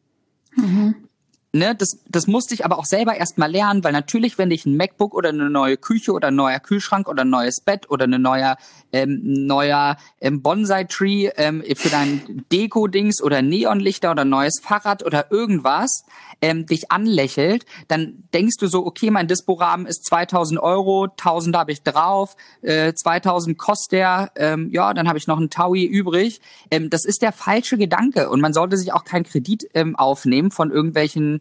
Mhm 0.57 1.09
ne, 1.55 1.75
das, 1.75 2.01
das 2.09 2.27
musste 2.27 2.55
ich 2.55 2.65
aber 2.65 2.79
auch 2.79 2.85
selber 2.85 3.17
erst 3.17 3.39
mal 3.39 3.51
lernen, 3.51 3.85
weil 3.85 3.93
natürlich, 3.93 4.37
wenn 4.37 4.51
ich 4.51 4.67
ein 4.67 4.77
MacBook 4.77 5.15
oder 5.15 5.31
eine 5.31 5.49
neue 5.49 5.77
Küche 5.77 6.13
oder 6.13 6.29
ein 6.29 6.35
neuer 6.35 6.59
Kühlschrank 6.59 7.09
oder 7.09 7.25
ein 7.25 7.31
neues 7.31 7.61
Bett 7.65 7.89
oder 7.91 8.05
eine 8.05 8.19
neuer 8.19 8.57
ähm, 8.93 9.21
neuer 9.23 9.97
ähm, 10.21 10.41
Bonsai-Tree 10.41 11.31
ähm, 11.37 11.65
für 11.75 11.89
dein 11.89 12.45
Deko-Dings 12.53 13.23
oder 13.23 13.43
Neonlichter 13.43 14.13
oder 14.13 14.25
neues 14.25 14.61
Fahrrad 14.63 15.05
oder 15.05 15.33
irgendwas 15.33 16.05
ähm, 16.41 16.67
dich 16.67 16.93
anlächelt, 16.93 17.67
dann 17.89 18.25
denkst 18.33 18.57
du 18.59 18.67
so, 18.67 18.87
okay, 18.87 19.11
mein 19.11 19.27
Dispo-Rahmen 19.27 19.87
ist 19.87 20.05
2000 20.07 20.61
Euro, 20.61 21.05
1000 21.05 21.57
habe 21.57 21.73
ich 21.73 21.83
drauf, 21.83 22.37
äh, 22.63 22.93
2000 22.95 23.59
kostet 23.59 23.93
der, 23.93 24.33
ähm, 24.37 24.71
ja, 24.73 24.93
dann 24.95 25.09
habe 25.09 25.19
ich 25.19 25.27
noch 25.27 25.39
einen 25.39 25.51
Taui 25.51 25.85
übrig. 25.85 26.41
Ähm, 26.71 26.91
das 26.91 27.05
ist 27.05 27.23
der 27.23 27.33
falsche 27.33 27.79
Gedanke 27.79 28.29
und 28.29 28.41
man 28.41 28.53
sollte 28.53 28.77
sich 28.77 28.93
auch 28.93 29.05
keinen 29.05 29.25
Kredit 29.25 29.69
ähm, 29.75 29.97
aufnehmen 29.97 30.51
von 30.51 30.71
irgendwelchen 30.71 31.41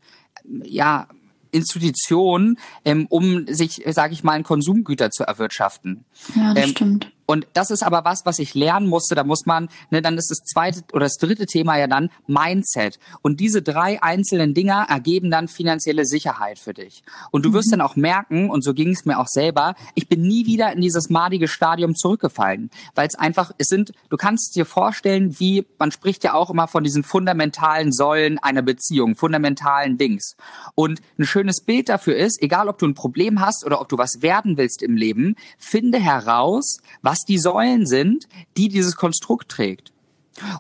ja, 0.64 1.08
Institutionen, 1.52 2.58
ähm, 2.84 3.06
um 3.10 3.46
sich, 3.48 3.84
sage 3.88 4.14
ich 4.14 4.24
mal, 4.24 4.42
Konsumgüter 4.44 5.12
zu 5.12 5.24
erwirtschaften. 5.24 6.04
Ja, 6.36 6.54
das 6.54 6.66
ähm, 6.66 6.72
stimmt. 6.72 7.12
Und 7.34 7.48
das 7.54 7.72
ist 7.72 7.82
aber 7.82 8.06
was, 8.06 8.28
was 8.28 8.38
ich 8.38 8.54
lernen 8.54 8.88
musste. 8.88 9.16
Da 9.16 9.24
muss 9.24 9.48
man, 9.48 9.68
ne, 9.90 10.04
dann 10.04 10.20
ist 10.20 10.30
das 10.30 10.44
zweite 10.44 10.84
oder 10.94 11.06
das 11.06 11.18
dritte 11.18 11.48
Thema 11.48 11.80
ja 11.80 11.88
dann 11.88 12.12
Mindset. 12.28 13.00
Und 13.24 13.40
diese 13.40 13.64
drei 13.64 14.04
einzelnen 14.04 14.54
Dinger 14.54 14.86
ergeben 14.88 15.32
dann 15.32 15.48
finanzielle 15.48 16.06
Sicherheit 16.06 16.60
für 16.60 16.76
dich. 16.76 17.02
Und 17.32 17.44
du 17.44 17.52
wirst 17.52 17.70
mhm. 17.70 17.72
dann 17.72 17.82
auch 17.82 17.96
merken, 17.96 18.52
und 18.52 18.64
so 18.64 18.76
ging 18.76 18.92
es 18.92 19.06
mir 19.06 19.18
auch 19.18 19.26
selber, 19.26 19.74
ich 19.96 20.08
bin 20.08 20.22
nie 20.22 20.46
wieder 20.46 20.74
in 20.74 20.82
dieses 20.82 21.10
madige 21.10 21.48
Stadium 21.48 21.96
zurückgefallen. 21.96 22.70
Weil 22.94 23.08
es 23.08 23.16
einfach, 23.16 23.52
es 23.58 23.66
sind, 23.66 23.94
du 24.10 24.18
kannst 24.18 24.56
dir 24.56 24.68
vorstellen, 24.68 25.40
wie, 25.40 25.66
man 25.80 25.92
spricht 25.92 26.24
ja 26.24 26.36
auch 26.36 26.52
immer 26.52 26.68
von 26.68 26.84
diesen 26.84 27.02
fundamentalen 27.02 27.92
Säulen 27.92 28.38
einer 28.38 28.62
Beziehung, 28.62 29.16
fundamentalen 29.16 29.98
Dings. 29.98 30.36
Und 30.76 31.02
ein 31.18 31.26
schönes 31.26 31.62
Bild 31.62 31.90
dafür 31.90 32.16
ist, 32.16 32.44
egal 32.44 32.68
ob 32.68 32.78
du 32.78 32.86
ein 32.86 32.94
Problem 32.94 33.40
hast 33.40 33.66
oder 33.66 33.82
ob 33.82 33.90
du 33.90 33.98
was 33.98 34.22
werden 34.22 34.56
willst 34.56 34.84
im 34.84 34.96
Leben, 34.96 35.36
finde 35.58 35.98
heraus, 35.98 36.78
was 37.02 37.23
die 37.26 37.40
Säulen 37.40 37.86
sind, 37.86 38.28
die 38.58 38.70
dieses 38.70 38.96
Konstrukt 38.96 39.50
trägt. 39.50 39.94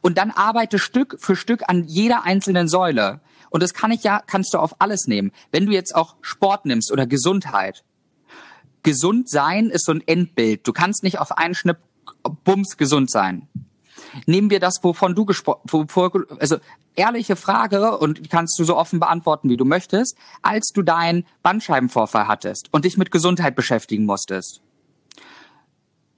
Und 0.02 0.18
dann 0.18 0.32
arbeite 0.32 0.80
Stück 0.80 1.18
für 1.20 1.36
Stück 1.36 1.64
an 1.68 1.84
jeder 1.86 2.24
einzelnen 2.24 2.68
Säule. 2.68 3.22
Und 3.50 3.64
das 3.64 3.74
kann 3.74 3.92
ich 3.92 4.04
ja, 4.04 4.22
kannst 4.26 4.54
du 4.54 4.60
auf 4.60 4.76
alles 4.80 5.08
nehmen. 5.08 5.32
Wenn 5.52 5.66
du 5.66 5.72
jetzt 5.72 5.96
auch 5.96 6.16
Sport 6.22 6.66
nimmst 6.66 6.92
oder 6.92 7.08
Gesundheit. 7.08 7.84
Gesund 8.84 9.30
sein 9.30 9.70
ist 9.70 9.86
so 9.86 9.94
ein 9.94 10.06
Endbild. 10.06 10.68
Du 10.68 10.74
kannst 10.74 11.04
nicht 11.04 11.20
auf 11.20 11.38
einen 11.38 11.56
Schnipp 11.56 11.78
bums 12.44 12.78
gesund 12.78 13.10
sein. 13.10 13.48
Nehmen 14.26 14.50
wir 14.50 14.60
das, 14.60 14.84
wovon 14.84 15.16
du 15.16 15.26
gesprochen, 15.26 16.26
also 16.40 16.58
ehrliche 16.96 17.36
Frage 17.36 17.98
und 17.98 18.30
kannst 18.30 18.60
du 18.60 18.64
so 18.64 18.76
offen 18.76 19.00
beantworten, 19.00 19.50
wie 19.50 19.58
du 19.58 19.66
möchtest, 19.66 20.18
als 20.42 20.72
du 20.74 20.82
deinen 20.82 21.26
Bandscheibenvorfall 21.42 22.28
hattest 22.28 22.70
und 22.72 22.86
dich 22.86 22.98
mit 22.98 23.12
Gesundheit 23.12 23.56
beschäftigen 23.56 24.06
musstest. 24.06 24.62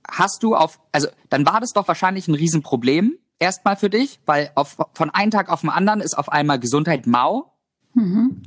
Hast 0.09 0.43
du 0.43 0.55
auf, 0.55 0.79
also 0.91 1.07
dann 1.29 1.45
war 1.45 1.59
das 1.59 1.73
doch 1.73 1.87
wahrscheinlich 1.87 2.27
ein 2.27 2.35
Riesenproblem 2.35 3.17
erstmal 3.39 3.75
für 3.75 3.89
dich, 3.89 4.19
weil 4.25 4.51
auf, 4.55 4.77
von 4.93 5.09
einem 5.09 5.31
Tag 5.31 5.49
auf 5.49 5.61
den 5.61 5.69
anderen 5.69 6.01
ist 6.01 6.17
auf 6.17 6.29
einmal 6.29 6.59
Gesundheit 6.59 7.07
mau. 7.07 7.51
Mhm. 7.93 8.43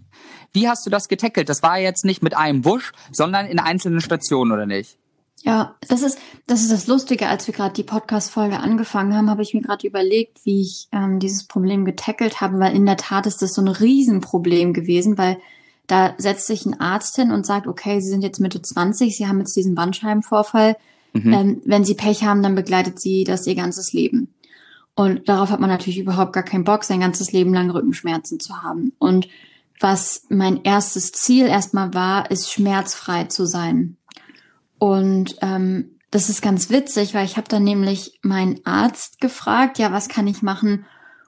Wie 0.53 0.69
hast 0.69 0.87
du 0.87 0.91
das 0.91 1.09
getackelt? 1.09 1.49
Das 1.49 1.63
war 1.63 1.79
jetzt 1.79 2.05
nicht 2.05 2.23
mit 2.23 2.37
einem 2.37 2.65
Wusch, 2.65 2.93
sondern 3.13 3.47
in 3.47 3.59
einzelnen 3.59 4.01
Stationen, 4.01 4.53
oder 4.53 4.67
nicht? 4.67 4.99
Ja, 5.43 5.77
das 5.89 6.03
ist 6.03 6.19
das 6.47 6.63
ist 6.63 6.73
das 6.73 6.87
Lustige. 6.87 7.29
Als 7.29 7.47
wir 7.47 7.55
gerade 7.55 7.75
die 7.75 7.85
Podcast-Folge 7.85 8.59
angefangen 8.59 9.15
haben, 9.15 9.31
habe 9.31 9.43
ich 9.43 9.55
mir 9.55 9.63
gerade 9.63 9.87
überlegt, 9.87 10.45
wie 10.45 10.63
ich 10.63 10.89
ähm, 10.93 11.21
dieses 11.21 11.45
Problem 11.45 11.85
getackelt 11.85 12.41
habe, 12.41 12.59
weil 12.59 12.75
in 12.75 12.87
der 12.87 12.97
Tat 12.97 13.27
ist 13.27 13.41
das 13.41 13.55
so 13.55 13.63
ein 13.63 13.69
Riesenproblem 13.69 14.73
gewesen, 14.73 15.17
weil 15.17 15.39
da 15.87 16.15
setzt 16.19 16.47
sich 16.47 16.67
ein 16.67 16.81
Arzt 16.81 17.17
hin 17.17 17.31
und 17.31 17.47
sagt, 17.47 17.67
okay, 17.67 18.01
Sie 18.01 18.09
sind 18.09 18.23
jetzt 18.23 18.41
Mitte 18.41 18.61
20, 18.61 19.17
Sie 19.17 19.27
haben 19.27 19.39
jetzt 19.39 19.57
diesen 19.57 19.75
Bandscheibenvorfall. 19.75 20.77
Mhm. 21.13 21.33
Ähm, 21.33 21.63
wenn 21.65 21.85
Sie 21.85 21.95
Pech 21.95 22.25
haben, 22.25 22.43
dann 22.43 22.55
begleitet 22.55 23.01
Sie 23.01 23.25
das 23.25 23.47
Ihr 23.47 23.55
ganzes 23.55 23.93
Leben. 23.93 24.35
Und 24.95 25.29
darauf 25.29 25.51
hat 25.51 25.61
man 25.61 25.71
natürlich 25.71 25.99
überhaupt 25.99 26.33
gar 26.33 26.43
keinen 26.43 26.65
Bock, 26.65 26.83
sein 26.83 27.01
ganzes 27.01 27.31
Leben 27.33 27.55
lang 27.55 27.71
Rückenschmerzen 27.71 28.41
zu 28.41 28.63
haben. 28.63 28.93
Und 28.99 29.29
was 29.81 30.25
mein 30.29 30.65
erstes 30.65 31.13
Ziel 31.13 31.47
erstmal 31.47 31.95
war, 31.95 32.31
ist 32.31 32.53
schmerzfrei 32.53 33.25
zu 33.25 33.47
sein. 33.47 33.97
Und 34.79 35.37
ähm, 35.41 35.99
das 36.11 36.29
ist 36.29 36.43
ganz 36.43 36.71
witzig, 36.71 37.15
weil 37.15 37.25
ich 37.25 37.37
habe 37.37 37.49
dann 37.49 37.65
nämlich 37.65 38.19
meinen 38.23 38.65
Arzt 38.65 39.21
gefragt, 39.21 39.79
ja, 39.79 39.93
was 39.93 40.09
kann 40.09 40.27
ich 40.27 40.43
machen, 40.43 40.85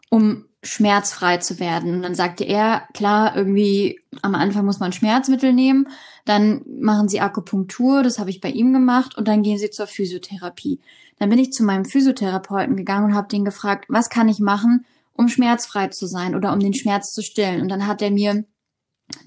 um 0.08 0.46
schmerzfrei 0.62 1.38
zu 1.38 1.58
werden? 1.58 1.94
Und 1.94 2.02
dann 2.02 2.14
sagte 2.14 2.44
er, 2.44 2.82
klar, 2.94 3.36
irgendwie 3.36 4.00
am 4.22 4.34
Anfang 4.34 4.64
muss 4.64 4.80
man 4.80 4.92
Schmerzmittel 4.92 5.52
nehmen, 5.52 5.88
dann 6.24 6.62
machen 6.80 7.08
Sie 7.08 7.20
Akupunktur, 7.20 8.02
das 8.02 8.18
habe 8.18 8.30
ich 8.30 8.40
bei 8.40 8.50
ihm 8.50 8.72
gemacht, 8.72 9.16
und 9.16 9.26
dann 9.26 9.42
gehen 9.42 9.58
Sie 9.58 9.70
zur 9.70 9.86
Physiotherapie. 9.86 10.80
Dann 11.18 11.30
bin 11.30 11.38
ich 11.38 11.52
zu 11.52 11.64
meinem 11.64 11.84
Physiotherapeuten 11.84 12.76
gegangen 12.76 13.06
und 13.06 13.14
habe 13.14 13.28
den 13.28 13.44
gefragt, 13.44 13.86
was 13.88 14.10
kann 14.10 14.28
ich 14.28 14.40
machen, 14.40 14.86
um 15.12 15.28
schmerzfrei 15.28 15.88
zu 15.88 16.06
sein 16.06 16.34
oder 16.34 16.52
um 16.52 16.60
den 16.60 16.74
Schmerz 16.74 17.12
zu 17.12 17.22
stillen? 17.22 17.60
Und 17.60 17.68
dann 17.68 17.86
hat 17.86 18.00
er 18.00 18.10
mir 18.10 18.44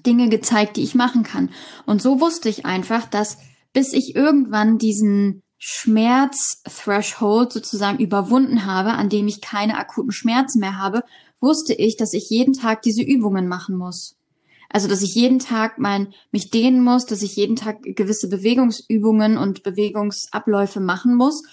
Dinge 0.06 0.28
gezeigt, 0.28 0.76
die 0.76 0.82
ich 0.82 0.94
machen 0.94 1.22
kann. 1.22 1.50
Und 1.86 2.02
so 2.02 2.20
wusste 2.20 2.48
ich 2.48 2.66
einfach, 2.66 3.06
dass 3.06 3.38
bis 3.72 3.92
ich 3.92 4.14
irgendwann 4.14 4.78
diesen 4.78 5.42
Schmerz-Threshold 5.58 7.52
sozusagen 7.52 7.98
überwunden 7.98 8.66
habe, 8.66 8.92
an 8.92 9.08
dem 9.08 9.26
ich 9.26 9.40
keine 9.40 9.78
akuten 9.78 10.12
Schmerzen 10.12 10.60
mehr 10.60 10.78
habe, 10.78 11.04
wusste 11.44 11.74
ich, 11.74 11.96
dass 11.96 12.12
ich 12.12 12.28
jeden 12.30 12.54
Tag 12.54 12.82
diese 12.82 13.02
Übungen 13.02 13.46
machen 13.46 13.76
muss. 13.76 14.16
Also, 14.68 14.88
dass 14.88 15.02
ich 15.02 15.14
jeden 15.14 15.38
Tag 15.38 15.78
mein, 15.78 16.12
mich 16.32 16.50
dehnen 16.50 16.82
muss, 16.82 17.06
dass 17.06 17.22
ich 17.22 17.36
jeden 17.36 17.54
Tag 17.54 17.82
gewisse 17.82 18.28
Bewegungsübungen 18.28 19.38
und 19.38 19.62
Bewegungsabläufe 19.62 20.80
machen 20.80 21.14
muss, 21.14 21.44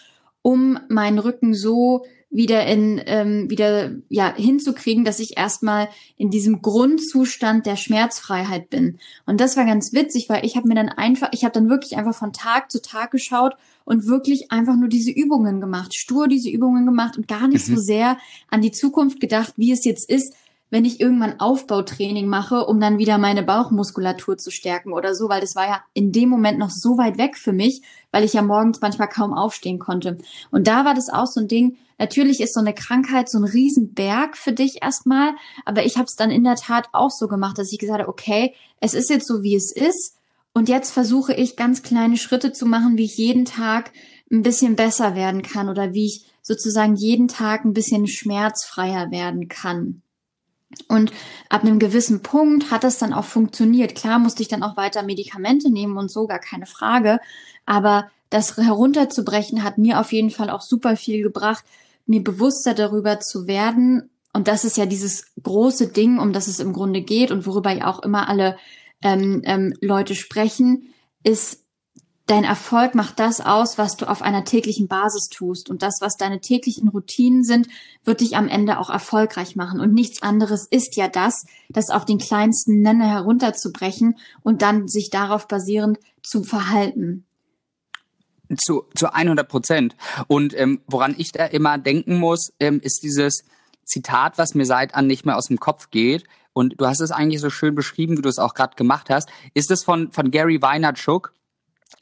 um 0.41 0.79
meinen 0.89 1.19
Rücken 1.19 1.53
so 1.53 2.03
wieder 2.31 2.65
in 2.65 3.01
ähm, 3.05 3.49
wieder 3.49 3.91
ja 4.07 4.33
hinzukriegen, 4.33 5.03
dass 5.03 5.19
ich 5.19 5.37
erstmal 5.37 5.89
in 6.15 6.29
diesem 6.29 6.61
Grundzustand 6.61 7.65
der 7.65 7.75
Schmerzfreiheit 7.75 8.69
bin. 8.69 8.99
Und 9.25 9.41
das 9.41 9.57
war 9.57 9.65
ganz 9.65 9.91
witzig, 9.91 10.29
weil 10.29 10.45
ich 10.45 10.55
habe 10.55 10.67
mir 10.69 10.75
dann 10.75 10.89
einfach, 10.89 11.29
ich 11.33 11.43
habe 11.43 11.53
dann 11.53 11.69
wirklich 11.69 11.97
einfach 11.97 12.15
von 12.15 12.31
Tag 12.31 12.71
zu 12.71 12.81
Tag 12.81 13.11
geschaut 13.11 13.55
und 13.83 14.07
wirklich 14.07 14.49
einfach 14.51 14.77
nur 14.77 14.87
diese 14.87 15.11
Übungen 15.11 15.59
gemacht, 15.59 15.93
stur 15.93 16.29
diese 16.29 16.49
Übungen 16.49 16.85
gemacht 16.85 17.17
und 17.17 17.27
gar 17.27 17.49
nicht 17.49 17.67
mhm. 17.67 17.75
so 17.75 17.81
sehr 17.81 18.17
an 18.49 18.61
die 18.61 18.71
Zukunft 18.71 19.19
gedacht, 19.19 19.53
wie 19.57 19.73
es 19.73 19.83
jetzt 19.83 20.09
ist, 20.09 20.33
wenn 20.71 20.85
ich 20.85 21.01
irgendwann 21.01 21.39
Aufbautraining 21.39 22.27
mache, 22.27 22.65
um 22.65 22.79
dann 22.79 22.97
wieder 22.97 23.17
meine 23.17 23.43
Bauchmuskulatur 23.43 24.37
zu 24.37 24.51
stärken 24.51 24.93
oder 24.93 25.13
so, 25.13 25.27
weil 25.27 25.41
das 25.41 25.55
war 25.55 25.67
ja 25.67 25.83
in 25.93 26.13
dem 26.13 26.29
Moment 26.29 26.57
noch 26.57 26.69
so 26.69 26.97
weit 26.97 27.17
weg 27.17 27.37
für 27.37 27.51
mich, 27.51 27.81
weil 28.11 28.23
ich 28.23 28.33
ja 28.33 28.41
morgens 28.41 28.79
manchmal 28.79 29.09
kaum 29.09 29.33
aufstehen 29.33 29.79
konnte. 29.79 30.17
Und 30.49 30.67
da 30.67 30.85
war 30.85 30.93
das 30.93 31.09
auch 31.09 31.27
so 31.27 31.41
ein 31.41 31.49
Ding, 31.49 31.77
natürlich 32.01 32.41
ist 32.41 32.55
so 32.55 32.59
eine 32.59 32.73
Krankheit 32.73 33.29
so 33.29 33.37
ein 33.37 33.43
Riesenberg 33.43 34.35
für 34.35 34.53
dich 34.53 34.81
erstmal, 34.81 35.33
aber 35.65 35.85
ich 35.85 35.97
habe 35.97 36.05
es 36.05 36.15
dann 36.15 36.31
in 36.31 36.43
der 36.43 36.55
Tat 36.55 36.89
auch 36.93 37.11
so 37.11 37.27
gemacht, 37.27 37.59
dass 37.59 37.71
ich 37.71 37.77
gesagt 37.77 37.99
habe, 37.99 38.09
okay, 38.09 38.55
es 38.79 38.95
ist 38.95 39.11
jetzt 39.11 39.27
so, 39.27 39.43
wie 39.43 39.55
es 39.55 39.71
ist. 39.71 40.17
Und 40.51 40.67
jetzt 40.67 40.91
versuche 40.91 41.33
ich 41.33 41.55
ganz 41.55 41.83
kleine 41.83 42.17
Schritte 42.17 42.51
zu 42.51 42.65
machen, 42.65 42.97
wie 42.97 43.05
ich 43.05 43.17
jeden 43.17 43.45
Tag 43.45 43.91
ein 44.31 44.41
bisschen 44.41 44.75
besser 44.75 45.15
werden 45.15 45.43
kann 45.43 45.69
oder 45.69 45.93
wie 45.93 46.07
ich 46.07 46.25
sozusagen 46.41 46.95
jeden 46.95 47.27
Tag 47.27 47.65
ein 47.65 47.73
bisschen 47.73 48.07
schmerzfreier 48.07 49.11
werden 49.11 49.47
kann. 49.47 50.01
Und 50.87 51.11
ab 51.49 51.61
einem 51.61 51.77
gewissen 51.77 52.23
Punkt 52.23 52.71
hat 52.71 52.83
das 52.83 52.97
dann 52.97 53.13
auch 53.13 53.25
funktioniert. 53.25 53.93
Klar 53.93 54.17
musste 54.17 54.41
ich 54.41 54.47
dann 54.49 54.63
auch 54.63 54.75
weiter 54.75 55.03
Medikamente 55.03 55.69
nehmen 55.69 55.97
und 55.97 56.09
so, 56.09 56.25
gar 56.25 56.39
keine 56.39 56.65
Frage. 56.65 57.19
Aber 57.65 58.09
das 58.31 58.57
herunterzubrechen 58.57 59.63
hat 59.63 59.77
mir 59.77 59.99
auf 59.99 60.11
jeden 60.11 60.31
Fall 60.31 60.49
auch 60.49 60.61
super 60.61 60.95
viel 60.95 61.21
gebracht, 61.21 61.63
mir 62.05 62.23
bewusster 62.23 62.73
darüber 62.73 63.19
zu 63.19 63.47
werden. 63.47 64.09
Und 64.33 64.47
das 64.47 64.65
ist 64.65 64.77
ja 64.77 64.85
dieses 64.85 65.25
große 65.41 65.87
Ding, 65.87 66.19
um 66.19 66.33
das 66.33 66.47
es 66.47 66.59
im 66.59 66.73
Grunde 66.73 67.01
geht 67.01 67.31
und 67.31 67.45
worüber 67.45 67.71
ja 67.71 67.87
auch 67.87 68.01
immer 68.01 68.29
alle 68.29 68.57
ähm, 69.01 69.41
ähm, 69.45 69.73
Leute 69.81 70.15
sprechen, 70.15 70.93
ist 71.23 71.61
dein 72.31 72.43
Erfolg 72.45 72.95
macht 72.95 73.19
das 73.19 73.41
aus, 73.41 73.77
was 73.77 73.97
du 73.97 74.09
auf 74.09 74.21
einer 74.21 74.45
täglichen 74.45 74.87
Basis 74.87 75.27
tust. 75.27 75.69
Und 75.69 75.81
das, 75.81 75.97
was 75.99 76.15
deine 76.15 76.39
täglichen 76.39 76.87
Routinen 76.87 77.43
sind, 77.43 77.67
wird 78.05 78.21
dich 78.21 78.37
am 78.37 78.47
Ende 78.47 78.79
auch 78.79 78.89
erfolgreich 78.89 79.57
machen. 79.57 79.81
Und 79.81 79.93
nichts 79.93 80.21
anderes 80.21 80.65
ist 80.65 80.95
ja 80.95 81.09
das, 81.09 81.45
das 81.69 81.89
auf 81.89 82.05
den 82.05 82.19
kleinsten 82.19 82.81
Nenner 82.81 83.09
herunterzubrechen 83.09 84.17
und 84.43 84.61
dann 84.61 84.87
sich 84.87 85.09
darauf 85.09 85.47
basierend 85.47 85.97
zu 86.23 86.43
verhalten. 86.43 87.25
Zu, 88.57 88.85
zu 88.95 89.13
100 89.13 89.47
Prozent. 89.47 89.95
Und 90.27 90.57
ähm, 90.57 90.81
woran 90.87 91.15
ich 91.17 91.31
da 91.31 91.45
immer 91.45 91.77
denken 91.77 92.17
muss, 92.19 92.51
ähm, 92.59 92.79
ist 92.81 93.01
dieses 93.03 93.43
Zitat, 93.85 94.37
was 94.37 94.55
mir 94.55 94.65
seit 94.65 94.95
an 94.95 95.07
nicht 95.07 95.25
mehr 95.25 95.37
aus 95.37 95.47
dem 95.47 95.59
Kopf 95.59 95.89
geht. 95.89 96.25
Und 96.53 96.79
du 96.79 96.85
hast 96.85 96.99
es 96.99 97.11
eigentlich 97.11 97.41
so 97.41 97.49
schön 97.49 97.75
beschrieben, 97.75 98.17
wie 98.17 98.21
du 98.21 98.29
es 98.29 98.39
auch 98.39 98.53
gerade 98.53 98.75
gemacht 98.75 99.09
hast. 99.09 99.29
Ist 99.53 99.71
es 99.71 99.83
von, 99.83 100.11
von 100.11 100.31
Gary 100.31 100.61
Vaynerchuk? 100.61 101.33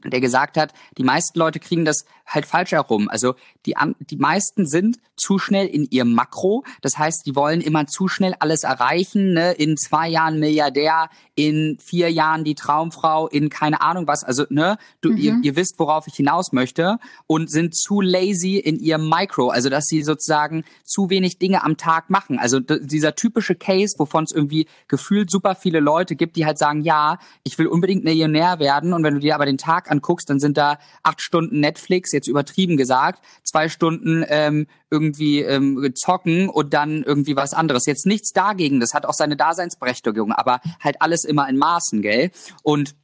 der 0.06 0.22
gesagt 0.22 0.58
hat, 0.58 0.74
die 0.98 1.04
meisten 1.04 1.38
Leute 1.38 1.60
kriegen 1.60 1.84
das 1.84 2.06
halt 2.30 2.46
falsch 2.46 2.72
herum. 2.72 3.10
Also 3.10 3.36
die, 3.66 3.76
die 4.10 4.18
meisten 4.18 4.66
sind 4.66 5.00
zu 5.20 5.38
schnell 5.38 5.68
in 5.68 5.86
ihrem 5.90 6.14
Makro. 6.14 6.64
Das 6.82 6.98
heißt, 6.98 7.24
die 7.26 7.36
wollen 7.36 7.62
immer 7.62 7.88
zu 7.88 8.08
schnell 8.08 8.36
alles 8.40 8.64
erreichen. 8.64 9.34
Ne? 9.34 9.52
In 9.52 9.76
zwei 9.78 10.08
Jahren 10.08 10.40
Milliardär, 10.40 11.10
in 11.36 11.78
vier 11.80 12.12
Jahren 12.12 12.44
die 12.44 12.56
Traumfrau, 12.56 13.28
in 13.28 13.50
keine 13.50 13.82
Ahnung 13.82 14.08
was. 14.08 14.24
Also 14.24 14.46
ne, 14.50 14.78
du, 15.02 15.12
mhm. 15.12 15.18
ihr, 15.18 15.40
ihr 15.44 15.56
wisst, 15.56 15.76
worauf 15.78 16.08
ich 16.08 16.16
hinaus 16.16 16.52
möchte. 16.52 16.98
Und 17.28 17.52
sind 17.52 17.76
zu 17.76 18.02
lazy 18.02 18.58
in 18.58 18.80
ihrem 18.80 19.10
Micro. 19.10 19.50
Also 19.50 19.70
dass 19.70 19.86
sie 19.86 20.02
sozusagen 20.04 20.64
zu 20.84 21.10
wenig 21.10 21.38
Dinge 21.38 21.64
am 21.64 21.78
Tag 21.78 22.10
machen. 22.10 22.40
Also 22.40 22.60
dieser 22.60 23.16
typische 23.16 23.56
Case, 23.56 23.96
wovon 23.98 24.24
es 24.24 24.32
irgendwie 24.32 24.68
gefühlt 24.88 25.30
super 25.30 25.56
viele 25.56 25.80
Leute 25.80 26.16
gibt, 26.16 26.36
die 26.36 26.46
halt 26.46 26.58
sagen, 26.58 26.82
ja, 26.82 27.18
ich 27.44 27.58
will 27.58 27.68
unbedingt 27.68 28.04
Millionär 28.04 28.60
werden. 28.60 28.94
Und 28.94 29.04
wenn 29.04 29.16
du 29.16 29.20
dir 29.20 29.36
aber 29.36 29.46
den 29.46 29.58
Tag 29.58 29.92
anguckst, 29.92 30.30
dann 30.30 30.40
sind 30.40 30.58
da 30.58 30.78
acht 31.04 31.22
Stunden 31.22 31.60
Netflix, 31.60 32.12
jetzt 32.20 32.28
übertrieben 32.28 32.78
gesagt, 32.78 33.24
zwei 33.44 33.70
Stunden 33.70 34.24
ähm, 34.28 34.68
irgendwie 34.92 35.42
ähm, 35.42 35.92
zocken 35.96 36.50
und 36.50 36.74
dann 36.74 37.04
irgendwie 37.04 37.36
was 37.36 37.54
anderes. 37.54 37.86
Jetzt 37.86 38.06
nichts 38.06 38.32
dagegen, 38.32 38.80
das 38.80 38.94
hat 38.94 39.06
auch 39.06 39.14
seine 39.14 39.38
Daseinsberechtigung, 39.38 40.32
aber 40.32 40.60
halt 40.80 41.02
alles 41.02 41.24
immer 41.24 41.48
in 41.50 41.58
Maßen, 41.58 42.02
gell? 42.02 42.32
Und 42.64 42.96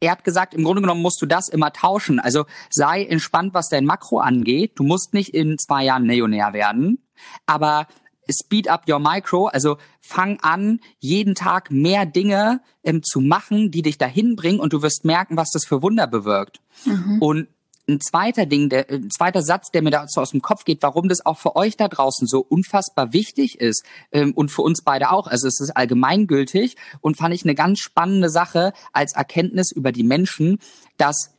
er 0.00 0.12
hat 0.12 0.24
gesagt, 0.24 0.54
im 0.54 0.64
Grunde 0.64 0.80
genommen 0.80 1.02
musst 1.02 1.20
du 1.20 1.26
das 1.26 1.48
immer 1.48 1.72
tauschen. 1.72 2.20
Also 2.20 2.46
sei 2.70 3.04
entspannt, 3.04 3.52
was 3.52 3.68
dein 3.68 3.84
Makro 3.84 4.18
angeht. 4.18 4.72
Du 4.76 4.82
musst 4.82 5.12
nicht 5.12 5.34
in 5.34 5.58
zwei 5.58 5.84
Jahren 5.84 6.06
Millionär 6.06 6.54
werden, 6.54 7.06
aber 7.44 7.86
speed 8.28 8.68
up 8.68 8.88
your 8.88 8.98
micro, 8.98 9.46
also 9.46 9.78
fang 10.00 10.38
an, 10.40 10.80
jeden 10.98 11.34
Tag 11.34 11.70
mehr 11.70 12.06
Dinge 12.06 12.60
ähm, 12.84 13.02
zu 13.02 13.20
machen, 13.20 13.70
die 13.70 13.82
dich 13.82 13.98
dahin 13.98 14.36
bringen 14.36 14.60
und 14.60 14.72
du 14.72 14.82
wirst 14.82 15.04
merken, 15.04 15.36
was 15.36 15.50
das 15.50 15.64
für 15.64 15.82
Wunder 15.82 16.06
bewirkt. 16.06 16.60
Mhm. 16.84 17.18
Und 17.20 17.48
ein 17.88 18.00
zweiter 18.00 18.46
Ding, 18.46 18.68
der, 18.68 18.88
ein 18.88 19.10
zweiter 19.10 19.42
Satz, 19.42 19.70
der 19.70 19.82
mir 19.82 19.90
dazu 19.90 20.20
aus 20.20 20.30
dem 20.30 20.42
Kopf 20.42 20.64
geht, 20.64 20.82
warum 20.82 21.08
das 21.08 21.24
auch 21.26 21.38
für 21.38 21.56
euch 21.56 21.76
da 21.76 21.88
draußen 21.88 22.26
so 22.26 22.40
unfassbar 22.40 23.12
wichtig 23.12 23.60
ist 23.60 23.84
ähm, 24.12 24.32
und 24.32 24.50
für 24.50 24.62
uns 24.62 24.82
beide 24.82 25.10
auch. 25.10 25.26
Also 25.26 25.48
es 25.48 25.60
ist 25.60 25.76
allgemeingültig 25.76 26.76
und 27.00 27.16
fand 27.16 27.34
ich 27.34 27.44
eine 27.44 27.54
ganz 27.54 27.80
spannende 27.80 28.30
Sache 28.30 28.72
als 28.92 29.14
Erkenntnis 29.14 29.72
über 29.72 29.92
die 29.92 30.04
Menschen, 30.04 30.58
dass 30.96 31.32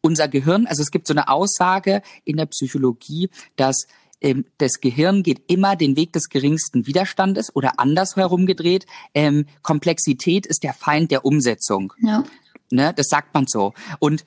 unser 0.00 0.28
Gehirn, 0.28 0.66
also 0.66 0.82
es 0.82 0.90
gibt 0.90 1.06
so 1.06 1.14
eine 1.14 1.28
Aussage 1.28 2.02
in 2.24 2.36
der 2.36 2.46
Psychologie, 2.46 3.30
dass 3.56 3.86
ähm, 4.20 4.44
das 4.58 4.80
Gehirn 4.80 5.22
geht 5.22 5.50
immer 5.50 5.76
den 5.76 5.96
Weg 5.96 6.12
des 6.12 6.28
geringsten 6.28 6.86
Widerstandes 6.86 7.54
oder 7.54 7.78
andersherum 7.78 8.46
gedreht. 8.46 8.86
Ähm, 9.14 9.46
Komplexität 9.62 10.46
ist 10.46 10.62
der 10.62 10.74
Feind 10.74 11.10
der 11.10 11.24
Umsetzung. 11.24 11.92
Ja. 12.00 12.24
Ne, 12.70 12.92
das 12.94 13.06
sagt 13.08 13.32
man 13.34 13.46
so. 13.46 13.74
Und 14.00 14.24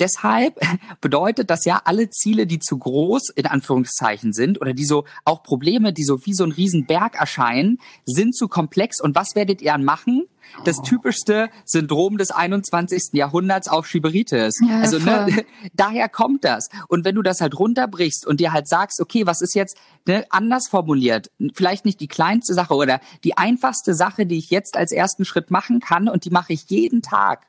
deshalb 0.00 0.58
bedeutet 1.00 1.50
das 1.50 1.64
ja, 1.64 1.82
alle 1.84 2.10
Ziele, 2.10 2.46
die 2.46 2.58
zu 2.58 2.78
groß 2.78 3.30
in 3.30 3.46
Anführungszeichen 3.46 4.32
sind 4.32 4.60
oder 4.60 4.72
die 4.72 4.84
so 4.84 5.04
auch 5.24 5.42
Probleme, 5.42 5.92
die 5.92 6.04
so 6.04 6.24
wie 6.24 6.34
so 6.34 6.44
ein 6.44 6.52
Riesenberg 6.52 7.16
erscheinen, 7.16 7.78
sind 8.06 8.34
zu 8.34 8.48
komplex. 8.48 9.00
Und 9.00 9.14
was 9.14 9.34
werdet 9.34 9.62
ihr 9.62 9.74
dann 9.74 9.84
machen? 9.84 10.26
Das 10.64 10.82
typischste 10.82 11.48
Syndrom 11.64 12.16
des 12.16 12.30
21. 12.30 13.12
Jahrhunderts 13.12 13.66
auf 13.66 13.86
Schieberitis. 13.86 14.54
Ja, 14.66 14.80
also 14.80 14.98
ne, 14.98 15.44
daher 15.74 16.08
kommt 16.08 16.44
das. 16.44 16.68
Und 16.86 17.04
wenn 17.04 17.14
du 17.14 17.22
das 17.22 17.40
halt 17.40 17.58
runterbrichst 17.58 18.26
und 18.26 18.40
dir 18.40 18.52
halt 18.52 18.68
sagst, 18.68 19.00
okay, 19.00 19.26
was 19.26 19.40
ist 19.40 19.54
jetzt 19.54 19.76
ne, 20.06 20.24
anders 20.30 20.68
formuliert? 20.68 21.30
Vielleicht 21.54 21.84
nicht 21.84 21.98
die 22.00 22.08
kleinste 22.08 22.54
Sache 22.54 22.74
oder 22.74 23.00
die 23.24 23.36
einfachste 23.36 23.94
Sache, 23.94 24.26
die 24.26 24.38
ich 24.38 24.50
jetzt 24.50 24.76
als 24.76 24.92
ersten 24.92 25.24
Schritt 25.24 25.50
machen 25.50 25.80
kann 25.80 26.08
und 26.08 26.24
die 26.24 26.30
mache 26.30 26.52
ich 26.52 26.64
jeden 26.68 27.02
Tag 27.02 27.46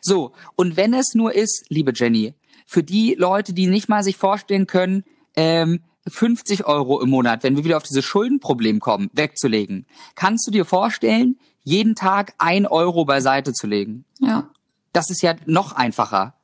so, 0.00 0.32
und 0.56 0.76
wenn 0.76 0.94
es 0.94 1.14
nur 1.14 1.34
ist, 1.34 1.64
liebe 1.68 1.92
Jenny, 1.94 2.34
für 2.66 2.82
die 2.82 3.14
Leute, 3.14 3.52
die 3.52 3.66
nicht 3.66 3.88
mal 3.88 4.02
sich 4.02 4.16
vorstellen 4.16 4.66
können, 4.66 5.04
ähm, 5.36 5.80
50 6.06 6.66
Euro 6.66 7.00
im 7.00 7.10
Monat, 7.10 7.42
wenn 7.42 7.56
wir 7.56 7.64
wieder 7.64 7.76
auf 7.76 7.82
dieses 7.82 8.04
Schuldenproblem 8.04 8.80
kommen, 8.80 9.10
wegzulegen, 9.12 9.86
kannst 10.14 10.46
du 10.46 10.50
dir 10.50 10.64
vorstellen, 10.64 11.38
jeden 11.62 11.94
Tag 11.94 12.34
ein 12.38 12.66
Euro 12.66 13.04
beiseite 13.04 13.52
zu 13.52 13.66
legen? 13.66 14.04
Ja. 14.20 14.50
Das 14.92 15.10
ist 15.10 15.22
ja 15.22 15.34
noch 15.46 15.72
einfacher. 15.72 16.34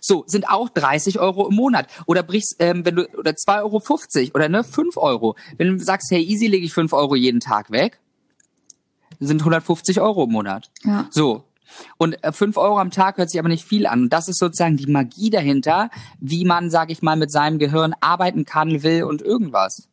So, 0.00 0.24
sind 0.26 0.48
auch 0.48 0.68
30 0.68 1.18
Euro 1.18 1.48
im 1.48 1.56
Monat. 1.56 1.88
Oder 2.06 2.22
brichst, 2.22 2.56
ähm, 2.58 2.84
wenn 2.84 2.96
du, 2.96 3.08
oder 3.16 3.32
2,50 3.32 3.62
Euro 3.62 4.30
oder 4.34 4.48
ne, 4.48 4.62
5 4.62 4.96
Euro. 4.98 5.34
Wenn 5.56 5.78
du 5.78 5.82
sagst, 5.82 6.10
hey, 6.10 6.22
easy 6.22 6.46
lege 6.46 6.64
ich 6.64 6.72
5 6.72 6.92
Euro 6.92 7.16
jeden 7.16 7.40
Tag 7.40 7.70
weg, 7.70 7.98
sind 9.18 9.40
150 9.40 10.00
Euro 10.00 10.24
im 10.24 10.30
Monat. 10.30 10.70
Ja. 10.84 11.08
So, 11.10 11.44
und 11.98 12.22
äh, 12.22 12.32
fünf 12.32 12.56
Euro 12.56 12.78
am 12.78 12.90
Tag 12.90 13.18
hört 13.18 13.30
sich 13.30 13.38
aber 13.38 13.48
nicht 13.48 13.64
viel 13.64 13.86
an. 13.86 14.02
Und 14.02 14.12
das 14.12 14.28
ist 14.28 14.38
sozusagen 14.38 14.76
die 14.76 14.86
Magie 14.86 15.30
dahinter, 15.30 15.90
wie 16.20 16.44
man, 16.44 16.70
sage 16.70 16.92
ich 16.92 17.02
mal, 17.02 17.16
mit 17.16 17.30
seinem 17.30 17.58
Gehirn 17.58 17.94
arbeiten 18.00 18.44
kann, 18.44 18.82
will 18.82 19.04
und 19.04 19.22
irgendwas. 19.22 19.88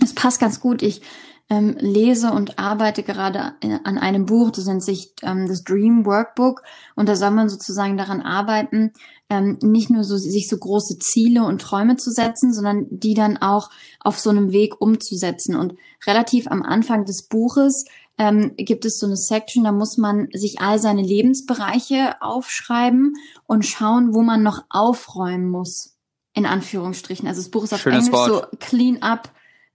Das 0.00 0.14
passt 0.14 0.40
ganz 0.40 0.60
gut. 0.60 0.82
Ich 0.82 1.02
ähm, 1.50 1.76
lese 1.80 2.30
und 2.30 2.58
arbeite 2.58 3.02
gerade 3.02 3.54
an 3.84 3.98
einem 3.98 4.26
Buch, 4.26 4.50
das 4.50 4.66
nennt 4.66 4.84
sich 4.84 5.14
ähm, 5.22 5.48
das 5.48 5.64
Dream 5.64 6.04
Workbook. 6.04 6.62
Und 6.94 7.08
da 7.08 7.16
soll 7.16 7.30
man 7.30 7.48
sozusagen 7.48 7.96
daran 7.96 8.20
arbeiten, 8.20 8.92
ähm, 9.30 9.58
nicht 9.62 9.90
nur 9.90 10.04
so, 10.04 10.16
sich 10.16 10.48
so 10.48 10.58
große 10.58 10.98
Ziele 10.98 11.44
und 11.44 11.60
Träume 11.60 11.96
zu 11.96 12.10
setzen, 12.10 12.52
sondern 12.52 12.86
die 12.90 13.14
dann 13.14 13.38
auch 13.38 13.70
auf 14.00 14.18
so 14.18 14.30
einem 14.30 14.52
Weg 14.52 14.80
umzusetzen. 14.80 15.56
Und 15.56 15.74
relativ 16.06 16.48
am 16.48 16.62
Anfang 16.62 17.06
des 17.06 17.28
Buches 17.28 17.86
ähm, 18.18 18.52
gibt 18.56 18.84
es 18.84 18.98
so 18.98 19.06
eine 19.06 19.16
Section, 19.16 19.64
da 19.64 19.72
muss 19.72 19.96
man 19.96 20.28
sich 20.32 20.60
all 20.60 20.78
seine 20.78 21.02
Lebensbereiche 21.02 22.20
aufschreiben 22.20 23.14
und 23.46 23.64
schauen, 23.64 24.12
wo 24.12 24.22
man 24.22 24.42
noch 24.42 24.64
aufräumen 24.68 25.48
muss. 25.48 25.94
In 26.34 26.46
Anführungsstrichen. 26.46 27.26
Also 27.26 27.40
das 27.40 27.50
Buch 27.50 27.64
ist 27.64 27.72
auf 27.72 27.80
Schönes 27.80 28.06
Englisch 28.06 28.12
Wort. 28.12 28.48
so 28.52 28.58
Clean 28.60 29.02
Up, 29.02 29.32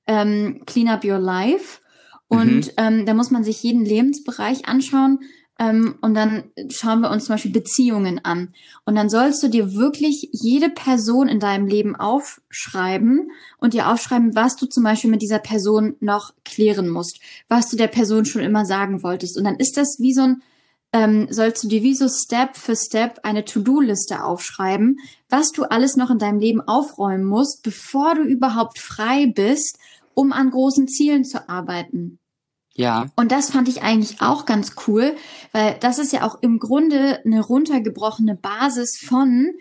ähm, 0.07 0.61
Clean 0.65 0.87
Up 0.87 1.03
Your 1.03 1.19
Life. 1.19 1.79
Und 2.27 2.67
mhm. 2.67 2.71
ähm, 2.77 3.05
da 3.05 3.13
muss 3.13 3.31
man 3.31 3.43
sich 3.43 3.61
jeden 3.63 3.83
Lebensbereich 3.83 4.67
anschauen 4.67 5.19
ähm, 5.59 5.95
und 6.01 6.15
dann 6.15 6.45
schauen 6.69 7.01
wir 7.01 7.11
uns 7.11 7.25
zum 7.25 7.35
Beispiel 7.35 7.51
Beziehungen 7.51 8.23
an. 8.25 8.53
Und 8.85 8.95
dann 8.95 9.09
sollst 9.09 9.43
du 9.43 9.49
dir 9.49 9.73
wirklich 9.75 10.29
jede 10.31 10.69
Person 10.69 11.27
in 11.27 11.39
deinem 11.39 11.67
Leben 11.67 11.95
aufschreiben 11.95 13.31
und 13.59 13.73
dir 13.73 13.89
aufschreiben, 13.91 14.35
was 14.35 14.55
du 14.55 14.65
zum 14.65 14.83
Beispiel 14.83 15.11
mit 15.11 15.21
dieser 15.21 15.39
Person 15.39 15.95
noch 15.99 16.33
klären 16.43 16.89
musst, 16.89 17.19
was 17.49 17.69
du 17.69 17.77
der 17.77 17.87
Person 17.87 18.25
schon 18.25 18.41
immer 18.41 18.65
sagen 18.65 19.03
wolltest. 19.03 19.37
Und 19.37 19.43
dann 19.43 19.57
ist 19.57 19.77
das 19.77 19.97
wie 19.99 20.13
so 20.13 20.23
ein, 20.23 20.43
ähm, 20.91 21.27
sollst 21.29 21.63
du 21.63 21.67
dir 21.67 21.83
wie 21.83 21.95
so 21.95 22.07
Step 22.07 22.55
für 22.55 22.75
Step 22.75 23.19
eine 23.23 23.45
To-Do-Liste 23.45 24.23
aufschreiben, 24.23 24.97
was 25.29 25.51
du 25.51 25.63
alles 25.63 25.95
noch 25.95 26.09
in 26.09 26.19
deinem 26.19 26.39
Leben 26.39 26.61
aufräumen 26.61 27.25
musst, 27.25 27.61
bevor 27.61 28.15
du 28.15 28.23
überhaupt 28.23 28.79
frei 28.79 29.27
bist, 29.27 29.77
um 30.15 30.31
an 30.31 30.49
großen 30.49 30.87
Zielen 30.87 31.25
zu 31.25 31.47
arbeiten. 31.47 32.19
Ja. 32.75 33.07
Und 33.15 33.31
das 33.31 33.51
fand 33.51 33.67
ich 33.67 33.83
eigentlich 33.83 34.21
auch 34.21 34.45
ganz 34.45 34.75
cool, 34.87 35.15
weil 35.51 35.77
das 35.79 35.99
ist 35.99 36.11
ja 36.11 36.25
auch 36.25 36.41
im 36.41 36.59
Grunde 36.59 37.19
eine 37.23 37.41
runtergebrochene 37.41 38.35
Basis 38.35 38.97
von, 38.97 39.51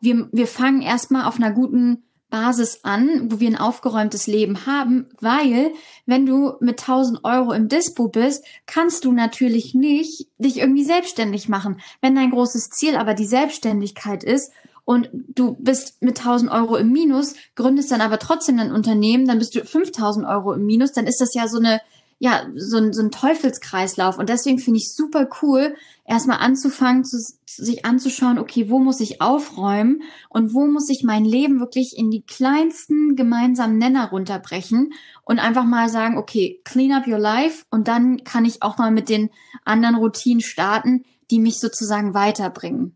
wir, 0.00 0.28
wir 0.32 0.46
fangen 0.46 0.82
erstmal 0.82 1.24
auf 1.24 1.36
einer 1.36 1.50
guten 1.50 2.04
Basis 2.32 2.80
an, 2.82 3.30
wo 3.30 3.40
wir 3.40 3.48
ein 3.48 3.58
aufgeräumtes 3.58 4.26
Leben 4.26 4.64
haben, 4.64 5.06
weil 5.20 5.72
wenn 6.06 6.24
du 6.24 6.54
mit 6.60 6.80
1000 6.80 7.24
Euro 7.24 7.52
im 7.52 7.68
Dispo 7.68 8.08
bist, 8.08 8.42
kannst 8.64 9.04
du 9.04 9.12
natürlich 9.12 9.74
nicht 9.74 10.28
dich 10.38 10.58
irgendwie 10.58 10.84
selbstständig 10.84 11.50
machen. 11.50 11.80
Wenn 12.00 12.14
dein 12.14 12.30
großes 12.30 12.70
Ziel 12.70 12.96
aber 12.96 13.12
die 13.12 13.26
Selbstständigkeit 13.26 14.24
ist 14.24 14.50
und 14.86 15.10
du 15.12 15.56
bist 15.60 16.00
mit 16.00 16.18
1000 16.18 16.50
Euro 16.50 16.76
im 16.76 16.90
Minus, 16.90 17.34
gründest 17.54 17.90
dann 17.90 18.00
aber 18.00 18.18
trotzdem 18.18 18.58
ein 18.58 18.72
Unternehmen, 18.72 19.26
dann 19.26 19.38
bist 19.38 19.54
du 19.54 19.62
5000 19.62 20.26
Euro 20.26 20.54
im 20.54 20.64
Minus, 20.64 20.92
dann 20.92 21.06
ist 21.06 21.20
das 21.20 21.34
ja 21.34 21.48
so 21.48 21.58
eine 21.58 21.82
ja, 22.22 22.46
so 22.54 22.76
ein, 22.76 22.92
so 22.92 23.02
ein 23.02 23.10
Teufelskreislauf. 23.10 24.16
Und 24.16 24.28
deswegen 24.28 24.60
finde 24.60 24.78
ich 24.78 24.94
super 24.94 25.28
cool, 25.42 25.74
erstmal 26.04 26.38
anzufangen, 26.38 27.04
zu, 27.04 27.18
sich 27.44 27.84
anzuschauen, 27.84 28.38
okay, 28.38 28.70
wo 28.70 28.78
muss 28.78 29.00
ich 29.00 29.20
aufräumen 29.20 30.02
und 30.28 30.54
wo 30.54 30.68
muss 30.68 30.88
ich 30.88 31.02
mein 31.02 31.24
Leben 31.24 31.58
wirklich 31.58 31.98
in 31.98 32.12
die 32.12 32.22
kleinsten 32.22 33.16
gemeinsamen 33.16 33.76
Nenner 33.76 34.10
runterbrechen 34.10 34.92
und 35.24 35.40
einfach 35.40 35.64
mal 35.64 35.88
sagen, 35.88 36.16
okay, 36.16 36.60
clean 36.62 36.92
up 36.92 37.08
your 37.08 37.18
life 37.18 37.64
und 37.70 37.88
dann 37.88 38.22
kann 38.22 38.44
ich 38.44 38.62
auch 38.62 38.78
mal 38.78 38.92
mit 38.92 39.08
den 39.08 39.30
anderen 39.64 39.96
Routinen 39.96 40.42
starten, 40.42 41.04
die 41.32 41.40
mich 41.40 41.58
sozusagen 41.58 42.14
weiterbringen. 42.14 42.94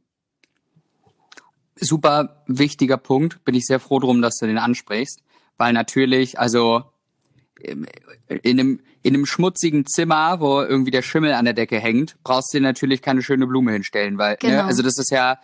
Super 1.74 2.44
wichtiger 2.46 2.96
Punkt. 2.96 3.44
Bin 3.44 3.56
ich 3.56 3.66
sehr 3.66 3.80
froh 3.80 3.98
drum, 3.98 4.22
dass 4.22 4.36
du 4.36 4.46
den 4.46 4.58
ansprichst, 4.58 5.20
weil 5.56 5.72
natürlich, 5.72 6.38
also 6.38 6.84
in 7.58 7.86
einem, 8.44 8.80
in 9.02 9.14
einem 9.14 9.26
schmutzigen 9.26 9.86
Zimmer, 9.86 10.40
wo 10.40 10.60
irgendwie 10.60 10.90
der 10.90 11.02
Schimmel 11.02 11.32
an 11.32 11.44
der 11.44 11.54
Decke 11.54 11.78
hängt, 11.78 12.16
brauchst 12.22 12.52
du 12.52 12.58
dir 12.58 12.62
natürlich 12.62 13.02
keine 13.02 13.22
schöne 13.22 13.46
Blume 13.46 13.72
hinstellen, 13.72 14.18
weil, 14.18 14.32
ne, 14.32 14.38
genau. 14.40 14.54
ne, 14.54 14.64
also 14.64 14.82
das 14.82 14.98
ist 14.98 15.10
ja, 15.10 15.38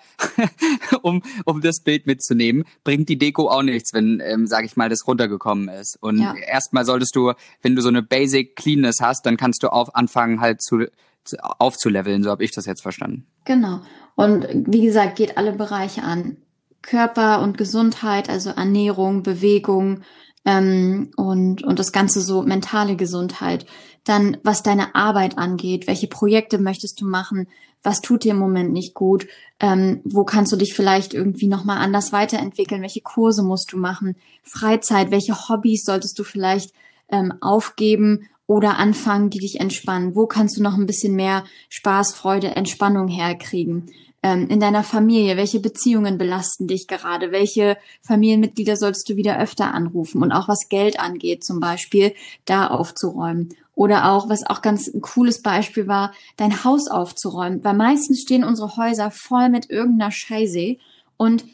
um, 1.02 1.22
um 1.44 1.60
das 1.60 1.80
Bild 1.80 2.06
mitzunehmen, 2.06 2.64
bringt 2.84 3.08
die 3.08 3.18
Deko 3.18 3.48
auch 3.48 3.62
nichts, 3.62 3.94
wenn, 3.94 4.20
ähm, 4.24 4.46
sag 4.46 4.64
ich 4.64 4.76
mal, 4.76 4.88
das 4.88 5.06
runtergekommen 5.06 5.68
ist. 5.68 5.96
Und 6.00 6.18
ja. 6.18 6.34
erstmal 6.34 6.84
solltest 6.84 7.16
du, 7.16 7.32
wenn 7.62 7.76
du 7.76 7.82
so 7.82 7.88
eine 7.88 8.02
Basic 8.02 8.56
Cleanness 8.56 9.00
hast, 9.00 9.24
dann 9.24 9.36
kannst 9.36 9.62
du 9.62 9.68
auf 9.68 9.94
anfangen 9.94 10.40
halt 10.40 10.60
zu, 10.60 10.86
zu 11.24 11.36
aufzuleveln, 11.42 12.22
so 12.22 12.30
habe 12.30 12.44
ich 12.44 12.52
das 12.52 12.66
jetzt 12.66 12.82
verstanden. 12.82 13.26
Genau. 13.44 13.80
Und 14.16 14.46
wie 14.52 14.82
gesagt, 14.82 15.16
geht 15.16 15.38
alle 15.38 15.52
Bereiche 15.52 16.02
an. 16.02 16.36
Körper 16.82 17.42
und 17.42 17.56
Gesundheit, 17.56 18.28
also 18.28 18.50
Ernährung, 18.50 19.22
Bewegung, 19.22 20.02
ähm, 20.44 21.10
und, 21.16 21.62
und 21.62 21.78
das 21.78 21.92
Ganze 21.92 22.20
so 22.20 22.42
mentale 22.42 22.96
Gesundheit. 22.96 23.66
Dann, 24.04 24.38
was 24.42 24.62
deine 24.62 24.94
Arbeit 24.94 25.38
angeht, 25.38 25.86
welche 25.86 26.08
Projekte 26.08 26.58
möchtest 26.58 27.00
du 27.00 27.06
machen, 27.06 27.46
was 27.82 28.00
tut 28.00 28.24
dir 28.24 28.32
im 28.32 28.38
Moment 28.38 28.72
nicht 28.72 28.94
gut, 28.94 29.26
ähm, 29.60 30.00
wo 30.04 30.24
kannst 30.24 30.52
du 30.52 30.56
dich 30.56 30.74
vielleicht 30.74 31.14
irgendwie 31.14 31.48
nochmal 31.48 31.78
anders 31.78 32.12
weiterentwickeln, 32.12 32.82
welche 32.82 33.00
Kurse 33.00 33.42
musst 33.42 33.72
du 33.72 33.78
machen, 33.78 34.16
Freizeit, 34.42 35.10
welche 35.10 35.48
Hobbys 35.48 35.84
solltest 35.84 36.18
du 36.18 36.24
vielleicht 36.24 36.72
ähm, 37.08 37.32
aufgeben 37.40 38.28
oder 38.46 38.78
anfangen, 38.78 39.30
die 39.30 39.38
dich 39.38 39.60
entspannen, 39.60 40.14
wo 40.14 40.26
kannst 40.26 40.58
du 40.58 40.62
noch 40.62 40.74
ein 40.74 40.86
bisschen 40.86 41.14
mehr 41.14 41.44
Spaß, 41.68 42.14
Freude, 42.14 42.54
Entspannung 42.56 43.08
herkriegen 43.08 43.90
ähm, 44.22 44.48
in 44.48 44.60
deiner 44.60 44.84
Familie? 44.84 45.36
Welche 45.36 45.60
Beziehungen 45.60 46.18
belasten 46.18 46.66
dich 46.66 46.86
gerade? 46.86 47.32
Welche 47.32 47.76
Familienmitglieder 48.02 48.76
sollst 48.76 49.08
du 49.08 49.16
wieder 49.16 49.38
öfter 49.38 49.74
anrufen? 49.74 50.22
Und 50.22 50.32
auch 50.32 50.48
was 50.48 50.68
Geld 50.68 51.00
angeht, 51.00 51.44
zum 51.44 51.60
Beispiel, 51.60 52.14
da 52.44 52.68
aufzuräumen. 52.68 53.50
Oder 53.74 54.10
auch, 54.10 54.28
was 54.28 54.44
auch 54.46 54.62
ganz 54.62 54.86
ein 54.86 55.00
cooles 55.00 55.42
Beispiel 55.42 55.88
war, 55.88 56.12
dein 56.36 56.64
Haus 56.64 56.88
aufzuräumen. 56.88 57.64
Weil 57.64 57.74
meistens 57.74 58.20
stehen 58.20 58.44
unsere 58.44 58.76
Häuser 58.76 59.10
voll 59.10 59.48
mit 59.48 59.70
irgendeiner 59.70 60.10
Scheiße. 60.10 60.76
Und 61.16 61.44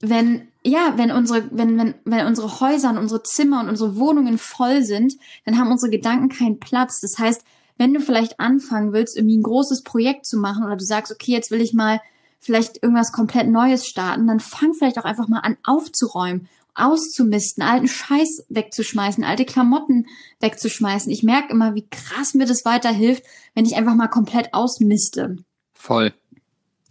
wenn, 0.00 0.48
ja, 0.62 0.94
wenn 0.96 1.10
unsere, 1.12 1.48
wenn, 1.52 1.78
wenn, 1.78 1.94
wenn 2.04 2.26
unsere 2.26 2.60
Häuser 2.60 2.90
und 2.90 2.98
unsere 2.98 3.22
Zimmer 3.22 3.60
und 3.60 3.68
unsere 3.68 3.96
Wohnungen 3.96 4.38
voll 4.38 4.82
sind, 4.82 5.14
dann 5.44 5.58
haben 5.58 5.70
unsere 5.70 5.90
Gedanken 5.90 6.28
keinen 6.28 6.58
Platz. 6.58 7.00
Das 7.00 7.18
heißt, 7.18 7.44
wenn 7.76 7.94
du 7.94 8.00
vielleicht 8.00 8.40
anfangen 8.40 8.92
willst, 8.92 9.16
irgendwie 9.16 9.36
ein 9.36 9.42
großes 9.42 9.82
Projekt 9.82 10.26
zu 10.26 10.38
machen 10.38 10.64
oder 10.64 10.76
du 10.76 10.84
sagst, 10.84 11.12
okay, 11.12 11.32
jetzt 11.32 11.50
will 11.50 11.60
ich 11.60 11.74
mal 11.74 12.00
vielleicht 12.38 12.82
irgendwas 12.82 13.12
komplett 13.12 13.48
Neues 13.48 13.86
starten, 13.86 14.26
dann 14.26 14.40
fang 14.40 14.74
vielleicht 14.74 14.98
auch 14.98 15.04
einfach 15.04 15.28
mal 15.28 15.40
an 15.40 15.56
aufzuräumen, 15.64 16.48
auszumisten, 16.74 17.62
alten 17.62 17.88
Scheiß 17.88 18.44
wegzuschmeißen, 18.48 19.24
alte 19.24 19.44
Klamotten 19.44 20.06
wegzuschmeißen. 20.40 21.10
Ich 21.10 21.22
merke 21.22 21.52
immer, 21.52 21.74
wie 21.74 21.86
krass 21.88 22.34
mir 22.34 22.46
das 22.46 22.64
weiterhilft, 22.64 23.24
wenn 23.54 23.64
ich 23.64 23.76
einfach 23.76 23.94
mal 23.94 24.08
komplett 24.08 24.52
ausmiste. 24.52 25.36
Voll. 25.72 26.12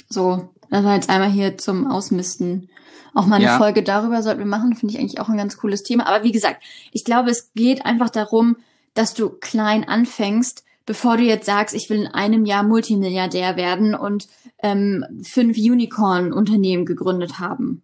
So, 0.10 0.50
Das 0.70 0.84
war 0.84 0.96
jetzt 0.96 1.10
einmal 1.10 1.30
hier 1.30 1.58
zum 1.60 1.86
Ausmisten. 1.86 2.70
Auch 3.14 3.28
mal 3.28 3.36
eine 3.36 3.46
Ja. 3.46 3.58
Folge 3.60 3.84
darüber 3.84 4.24
sollten 4.24 4.40
wir 4.40 4.48
machen, 4.48 4.76
finde 4.76 4.96
ich 4.96 5.00
eigentlich 5.00 5.20
auch 5.20 5.30
ein 5.30 5.38
ganz 5.38 5.58
cooles 5.58 5.84
Thema. 5.84 6.08
Aber 6.08 6.24
wie 6.24 6.32
gesagt, 6.32 6.64
ich 6.92 7.04
glaube, 7.04 7.30
es 7.30 7.52
geht 7.54 7.86
einfach 7.86 8.10
darum, 8.10 8.58
dass 8.96 9.14
du 9.14 9.30
klein 9.30 9.88
anfängst, 9.88 10.64
bevor 10.86 11.18
du 11.18 11.24
jetzt 11.24 11.46
sagst, 11.46 11.76
ich 11.76 11.90
will 11.90 12.02
in 12.02 12.08
einem 12.08 12.46
Jahr 12.46 12.64
Multimilliardär 12.64 13.56
werden 13.56 13.96
und 13.96 14.28
ähm, 14.62 15.06
fünf 15.24 15.58
Unicorn-Unternehmen 15.58 16.86
gegründet 16.86 17.40
haben. 17.40 17.84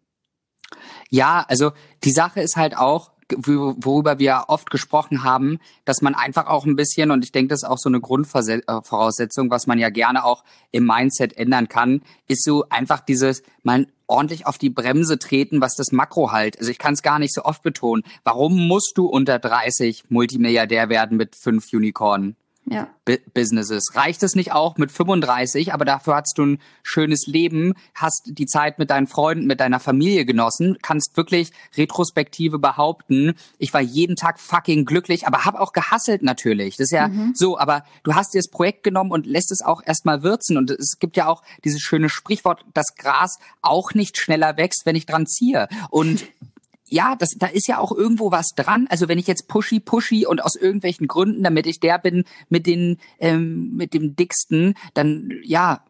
Ja, 1.09 1.45
also 1.47 1.71
die 2.03 2.11
Sache 2.11 2.41
ist 2.41 2.55
halt 2.55 2.77
auch, 2.77 3.11
wo- 3.35 3.75
worüber 3.77 4.19
wir 4.19 4.45
oft 4.47 4.69
gesprochen 4.69 5.23
haben, 5.23 5.59
dass 5.85 6.01
man 6.01 6.15
einfach 6.15 6.47
auch 6.47 6.65
ein 6.65 6.75
bisschen, 6.75 7.11
und 7.11 7.23
ich 7.23 7.31
denke, 7.31 7.49
das 7.49 7.63
ist 7.63 7.69
auch 7.69 7.77
so 7.77 7.89
eine 7.89 8.01
Grundvoraussetzung, 8.01 9.49
was 9.51 9.67
man 9.67 9.79
ja 9.79 9.89
gerne 9.89 10.23
auch 10.23 10.43
im 10.71 10.85
Mindset 10.85 11.37
ändern 11.37 11.67
kann, 11.69 12.01
ist 12.27 12.43
so 12.43 12.65
einfach 12.69 12.99
dieses, 12.99 13.43
mal 13.63 13.87
ordentlich 14.07 14.47
auf 14.47 14.57
die 14.57 14.71
Bremse 14.71 15.19
treten, 15.19 15.61
was 15.61 15.75
das 15.75 15.91
Makro 15.91 16.31
halt. 16.31 16.57
Also 16.57 16.71
ich 16.71 16.79
kann 16.79 16.95
es 16.95 17.03
gar 17.03 17.19
nicht 17.19 17.33
so 17.33 17.43
oft 17.43 17.61
betonen. 17.61 18.03
Warum 18.23 18.67
musst 18.67 18.93
du 18.95 19.05
unter 19.05 19.37
30 19.37 20.09
Multimilliardär 20.09 20.89
werden 20.89 21.17
mit 21.17 21.35
fünf 21.35 21.71
Unicornen? 21.71 22.35
Ja. 22.71 22.87
Bu- 23.05 23.17
Businesses. 23.33 23.95
Reicht 23.95 24.21
es 24.23 24.35
nicht 24.35 24.51
auch 24.51 24.77
mit 24.77 24.91
35, 24.91 25.73
aber 25.73 25.85
dafür 25.85 26.15
hast 26.15 26.37
du 26.37 26.45
ein 26.45 26.61
schönes 26.83 27.25
Leben, 27.27 27.73
hast 27.95 28.21
die 28.25 28.45
Zeit 28.45 28.79
mit 28.79 28.89
deinen 28.89 29.07
Freunden, 29.07 29.45
mit 29.47 29.59
deiner 29.59 29.79
Familie 29.79 30.25
genossen, 30.25 30.77
kannst 30.81 31.15
wirklich 31.17 31.51
retrospektive 31.77 32.59
behaupten, 32.59 33.33
ich 33.57 33.73
war 33.73 33.81
jeden 33.81 34.15
Tag 34.15 34.39
fucking 34.39 34.85
glücklich, 34.85 35.25
aber 35.27 35.45
hab 35.45 35.55
auch 35.55 35.73
gehasselt 35.73 36.21
natürlich. 36.23 36.77
Das 36.77 36.85
ist 36.85 36.91
ja 36.91 37.09
so, 37.33 37.57
aber 37.57 37.83
du 38.03 38.13
hast 38.15 38.33
dir 38.33 38.39
das 38.39 38.49
Projekt 38.49 38.83
genommen 38.83 39.11
und 39.11 39.25
lässt 39.25 39.51
es 39.51 39.61
auch 39.61 39.81
erstmal 39.85 40.23
würzen 40.23 40.57
und 40.57 40.71
es 40.71 40.97
gibt 40.99 41.17
ja 41.17 41.27
auch 41.27 41.41
dieses 41.63 41.81
schöne 41.81 42.09
Sprichwort, 42.09 42.63
das 42.73 42.95
Gras 42.95 43.37
auch 43.61 43.93
nicht 43.93 44.17
schneller 44.17 44.57
wächst, 44.57 44.85
wenn 44.85 44.95
ich 44.95 45.05
dran 45.05 45.25
ziehe. 45.25 45.67
Und 45.89 46.25
ja, 46.91 47.15
das, 47.15 47.29
da 47.37 47.47
ist 47.47 47.67
ja 47.67 47.79
auch 47.79 47.91
irgendwo 47.91 48.31
was 48.31 48.49
dran. 48.55 48.87
Also 48.89 49.07
wenn 49.07 49.17
ich 49.17 49.27
jetzt 49.27 49.47
pushy, 49.47 49.79
pushy 49.79 50.25
und 50.25 50.43
aus 50.43 50.55
irgendwelchen 50.55 51.07
Gründen, 51.07 51.43
damit 51.43 51.67
ich 51.67 51.79
der 51.79 51.99
bin 51.99 52.23
mit 52.49 52.65
den, 52.65 52.97
ähm, 53.19 53.75
mit 53.75 53.93
dem 53.93 54.15
dicksten, 54.15 54.75
dann 54.93 55.31
ja, 55.43 55.83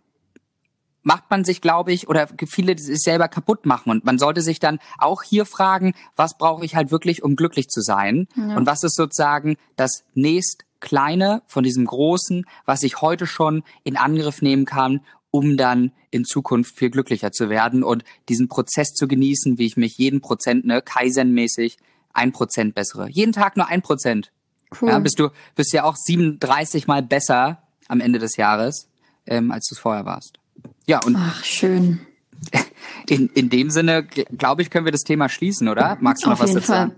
macht 1.01 1.29
man 1.29 1.43
sich, 1.43 1.61
glaube 1.61 1.91
ich, 1.91 2.07
oder 2.07 2.27
viele 2.47 2.77
sich 2.77 2.99
selber 2.99 3.27
kaputt 3.27 3.65
machen. 3.65 3.89
Und 3.89 4.05
man 4.05 4.19
sollte 4.19 4.41
sich 4.41 4.59
dann 4.59 4.79
auch 4.97 5.23
hier 5.23 5.45
fragen, 5.45 5.93
was 6.15 6.37
brauche 6.37 6.65
ich 6.65 6.75
halt 6.75 6.91
wirklich, 6.91 7.23
um 7.23 7.35
glücklich 7.35 7.67
zu 7.67 7.81
sein? 7.81 8.27
Ja. 8.35 8.55
Und 8.55 8.65
was 8.65 8.83
ist 8.83 8.95
sozusagen 8.95 9.57
das 9.75 10.03
nächst 10.13 10.65
kleine 10.81 11.41
von 11.47 11.63
diesem 11.63 11.85
großen, 11.85 12.45
was 12.65 12.83
ich 12.83 13.01
heute 13.01 13.27
schon 13.27 13.63
in 13.83 13.97
Angriff 13.97 14.41
nehmen 14.41 14.65
kann, 14.65 15.01
um 15.31 15.57
dann 15.57 15.91
in 16.11 16.25
Zukunft 16.25 16.75
viel 16.75 16.89
glücklicher 16.89 17.31
zu 17.31 17.49
werden 17.49 17.83
und 17.83 18.03
diesen 18.29 18.47
Prozess 18.47 18.93
zu 18.93 19.07
genießen, 19.07 19.57
wie 19.57 19.65
ich 19.65 19.77
mich 19.77 19.97
jeden 19.97 20.21
Prozent, 20.21 20.65
ne, 20.65 20.81
Kaizen-mäßig, 20.81 21.77
ein 22.13 22.31
Prozent 22.31 22.75
bessere. 22.75 23.09
Jeden 23.09 23.31
Tag 23.31 23.57
nur 23.57 23.67
ein 23.67 23.81
Prozent. 23.81 24.31
Cool. 24.79 24.89
Ja, 24.89 24.99
bist 24.99 25.19
du, 25.19 25.29
bist 25.55 25.73
ja 25.73 25.83
auch 25.83 25.95
37 25.95 26.87
mal 26.87 27.03
besser 27.03 27.63
am 27.87 28.01
Ende 28.01 28.19
des 28.19 28.37
Jahres, 28.37 28.87
ähm, 29.25 29.51
als 29.51 29.67
du 29.67 29.75
es 29.75 29.79
vorher 29.79 30.05
warst. 30.05 30.39
Ja, 30.85 30.99
und 31.03 31.15
Ach, 31.15 31.43
schön. 31.43 32.01
in, 33.09 33.29
in 33.33 33.49
dem 33.49 33.69
Sinne, 33.69 34.03
glaube 34.03 34.61
ich, 34.61 34.69
können 34.69 34.85
wir 34.85 34.91
das 34.91 35.03
Thema 35.03 35.29
schließen, 35.29 35.67
oder? 35.67 35.97
Magst 36.01 36.23
du 36.23 36.29
noch 36.29 36.35
Auf 36.35 36.43
was 36.43 36.53
dazu 36.53 36.67
sagen? 36.67 36.95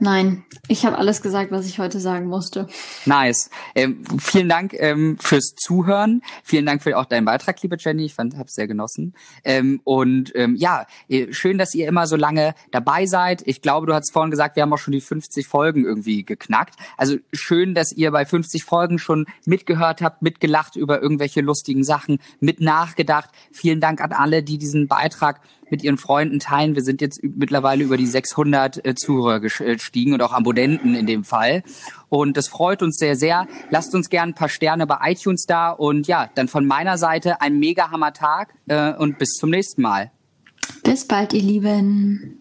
Nein, 0.00 0.44
ich 0.68 0.86
habe 0.86 0.96
alles 0.96 1.22
gesagt, 1.22 1.50
was 1.50 1.66
ich 1.66 1.78
heute 1.78 1.98
sagen 1.98 2.26
musste. 2.26 2.68
Nice. 3.04 3.50
Ähm, 3.74 4.04
vielen 4.20 4.48
Dank 4.48 4.74
ähm, 4.74 5.16
fürs 5.18 5.54
Zuhören. 5.56 6.22
Vielen 6.44 6.66
Dank 6.66 6.82
für 6.82 6.96
auch 6.96 7.06
deinen 7.06 7.24
Beitrag, 7.24 7.60
liebe 7.62 7.76
Jenny. 7.78 8.04
Ich 8.04 8.14
fand, 8.14 8.36
hab's 8.36 8.54
sehr 8.54 8.68
genossen. 8.68 9.14
Ähm, 9.44 9.80
und 9.84 10.32
ähm, 10.36 10.54
ja, 10.56 10.86
schön, 11.30 11.58
dass 11.58 11.74
ihr 11.74 11.88
immer 11.88 12.06
so 12.06 12.16
lange 12.16 12.54
dabei 12.70 13.06
seid. 13.06 13.42
Ich 13.46 13.60
glaube, 13.60 13.86
du 13.86 13.94
hast 13.94 14.12
vorhin 14.12 14.30
gesagt, 14.30 14.56
wir 14.56 14.62
haben 14.62 14.72
auch 14.72 14.78
schon 14.78 14.92
die 14.92 15.00
50 15.00 15.48
Folgen 15.48 15.84
irgendwie 15.84 16.24
geknackt. 16.24 16.76
Also 16.96 17.16
schön, 17.32 17.74
dass 17.74 17.92
ihr 17.92 18.10
bei 18.12 18.24
50 18.24 18.64
Folgen 18.64 18.98
schon 18.98 19.26
mitgehört 19.46 20.00
habt, 20.00 20.22
mitgelacht 20.22 20.76
über 20.76 21.02
irgendwelche 21.02 21.40
lustigen 21.40 21.82
Sachen, 21.82 22.18
mit 22.40 22.60
nachgedacht. 22.60 23.30
Vielen 23.52 23.80
Dank 23.80 24.00
an 24.00 24.12
alle, 24.12 24.42
die 24.42 24.58
diesen 24.58 24.86
Beitrag 24.86 25.40
mit 25.70 25.82
ihren 25.82 25.98
Freunden 25.98 26.38
teilen. 26.38 26.74
Wir 26.74 26.82
sind 26.82 27.00
jetzt 27.00 27.20
mittlerweile 27.22 27.84
über 27.84 27.96
die 27.96 28.06
600 28.06 28.84
äh, 28.84 28.94
Zuhörer 28.94 29.40
gestiegen 29.40 30.12
und 30.12 30.22
auch 30.22 30.32
Abonnenten 30.32 30.94
in 30.94 31.06
dem 31.06 31.24
Fall. 31.24 31.62
Und 32.08 32.36
das 32.36 32.48
freut 32.48 32.82
uns 32.82 32.96
sehr, 32.96 33.16
sehr. 33.16 33.46
Lasst 33.70 33.94
uns 33.94 34.08
gerne 34.08 34.32
ein 34.32 34.34
paar 34.34 34.48
Sterne 34.48 34.86
bei 34.86 34.98
iTunes 35.10 35.44
da. 35.46 35.70
Und 35.70 36.06
ja, 36.06 36.30
dann 36.34 36.48
von 36.48 36.66
meiner 36.66 36.98
Seite 36.98 37.40
ein 37.40 37.58
mega 37.58 37.90
Hammer 37.90 38.12
Tag 38.12 38.54
äh, 38.66 38.92
und 38.94 39.18
bis 39.18 39.30
zum 39.30 39.50
nächsten 39.50 39.82
Mal. 39.82 40.10
Bis 40.82 41.06
bald, 41.06 41.32
ihr 41.32 41.42
Lieben. 41.42 42.40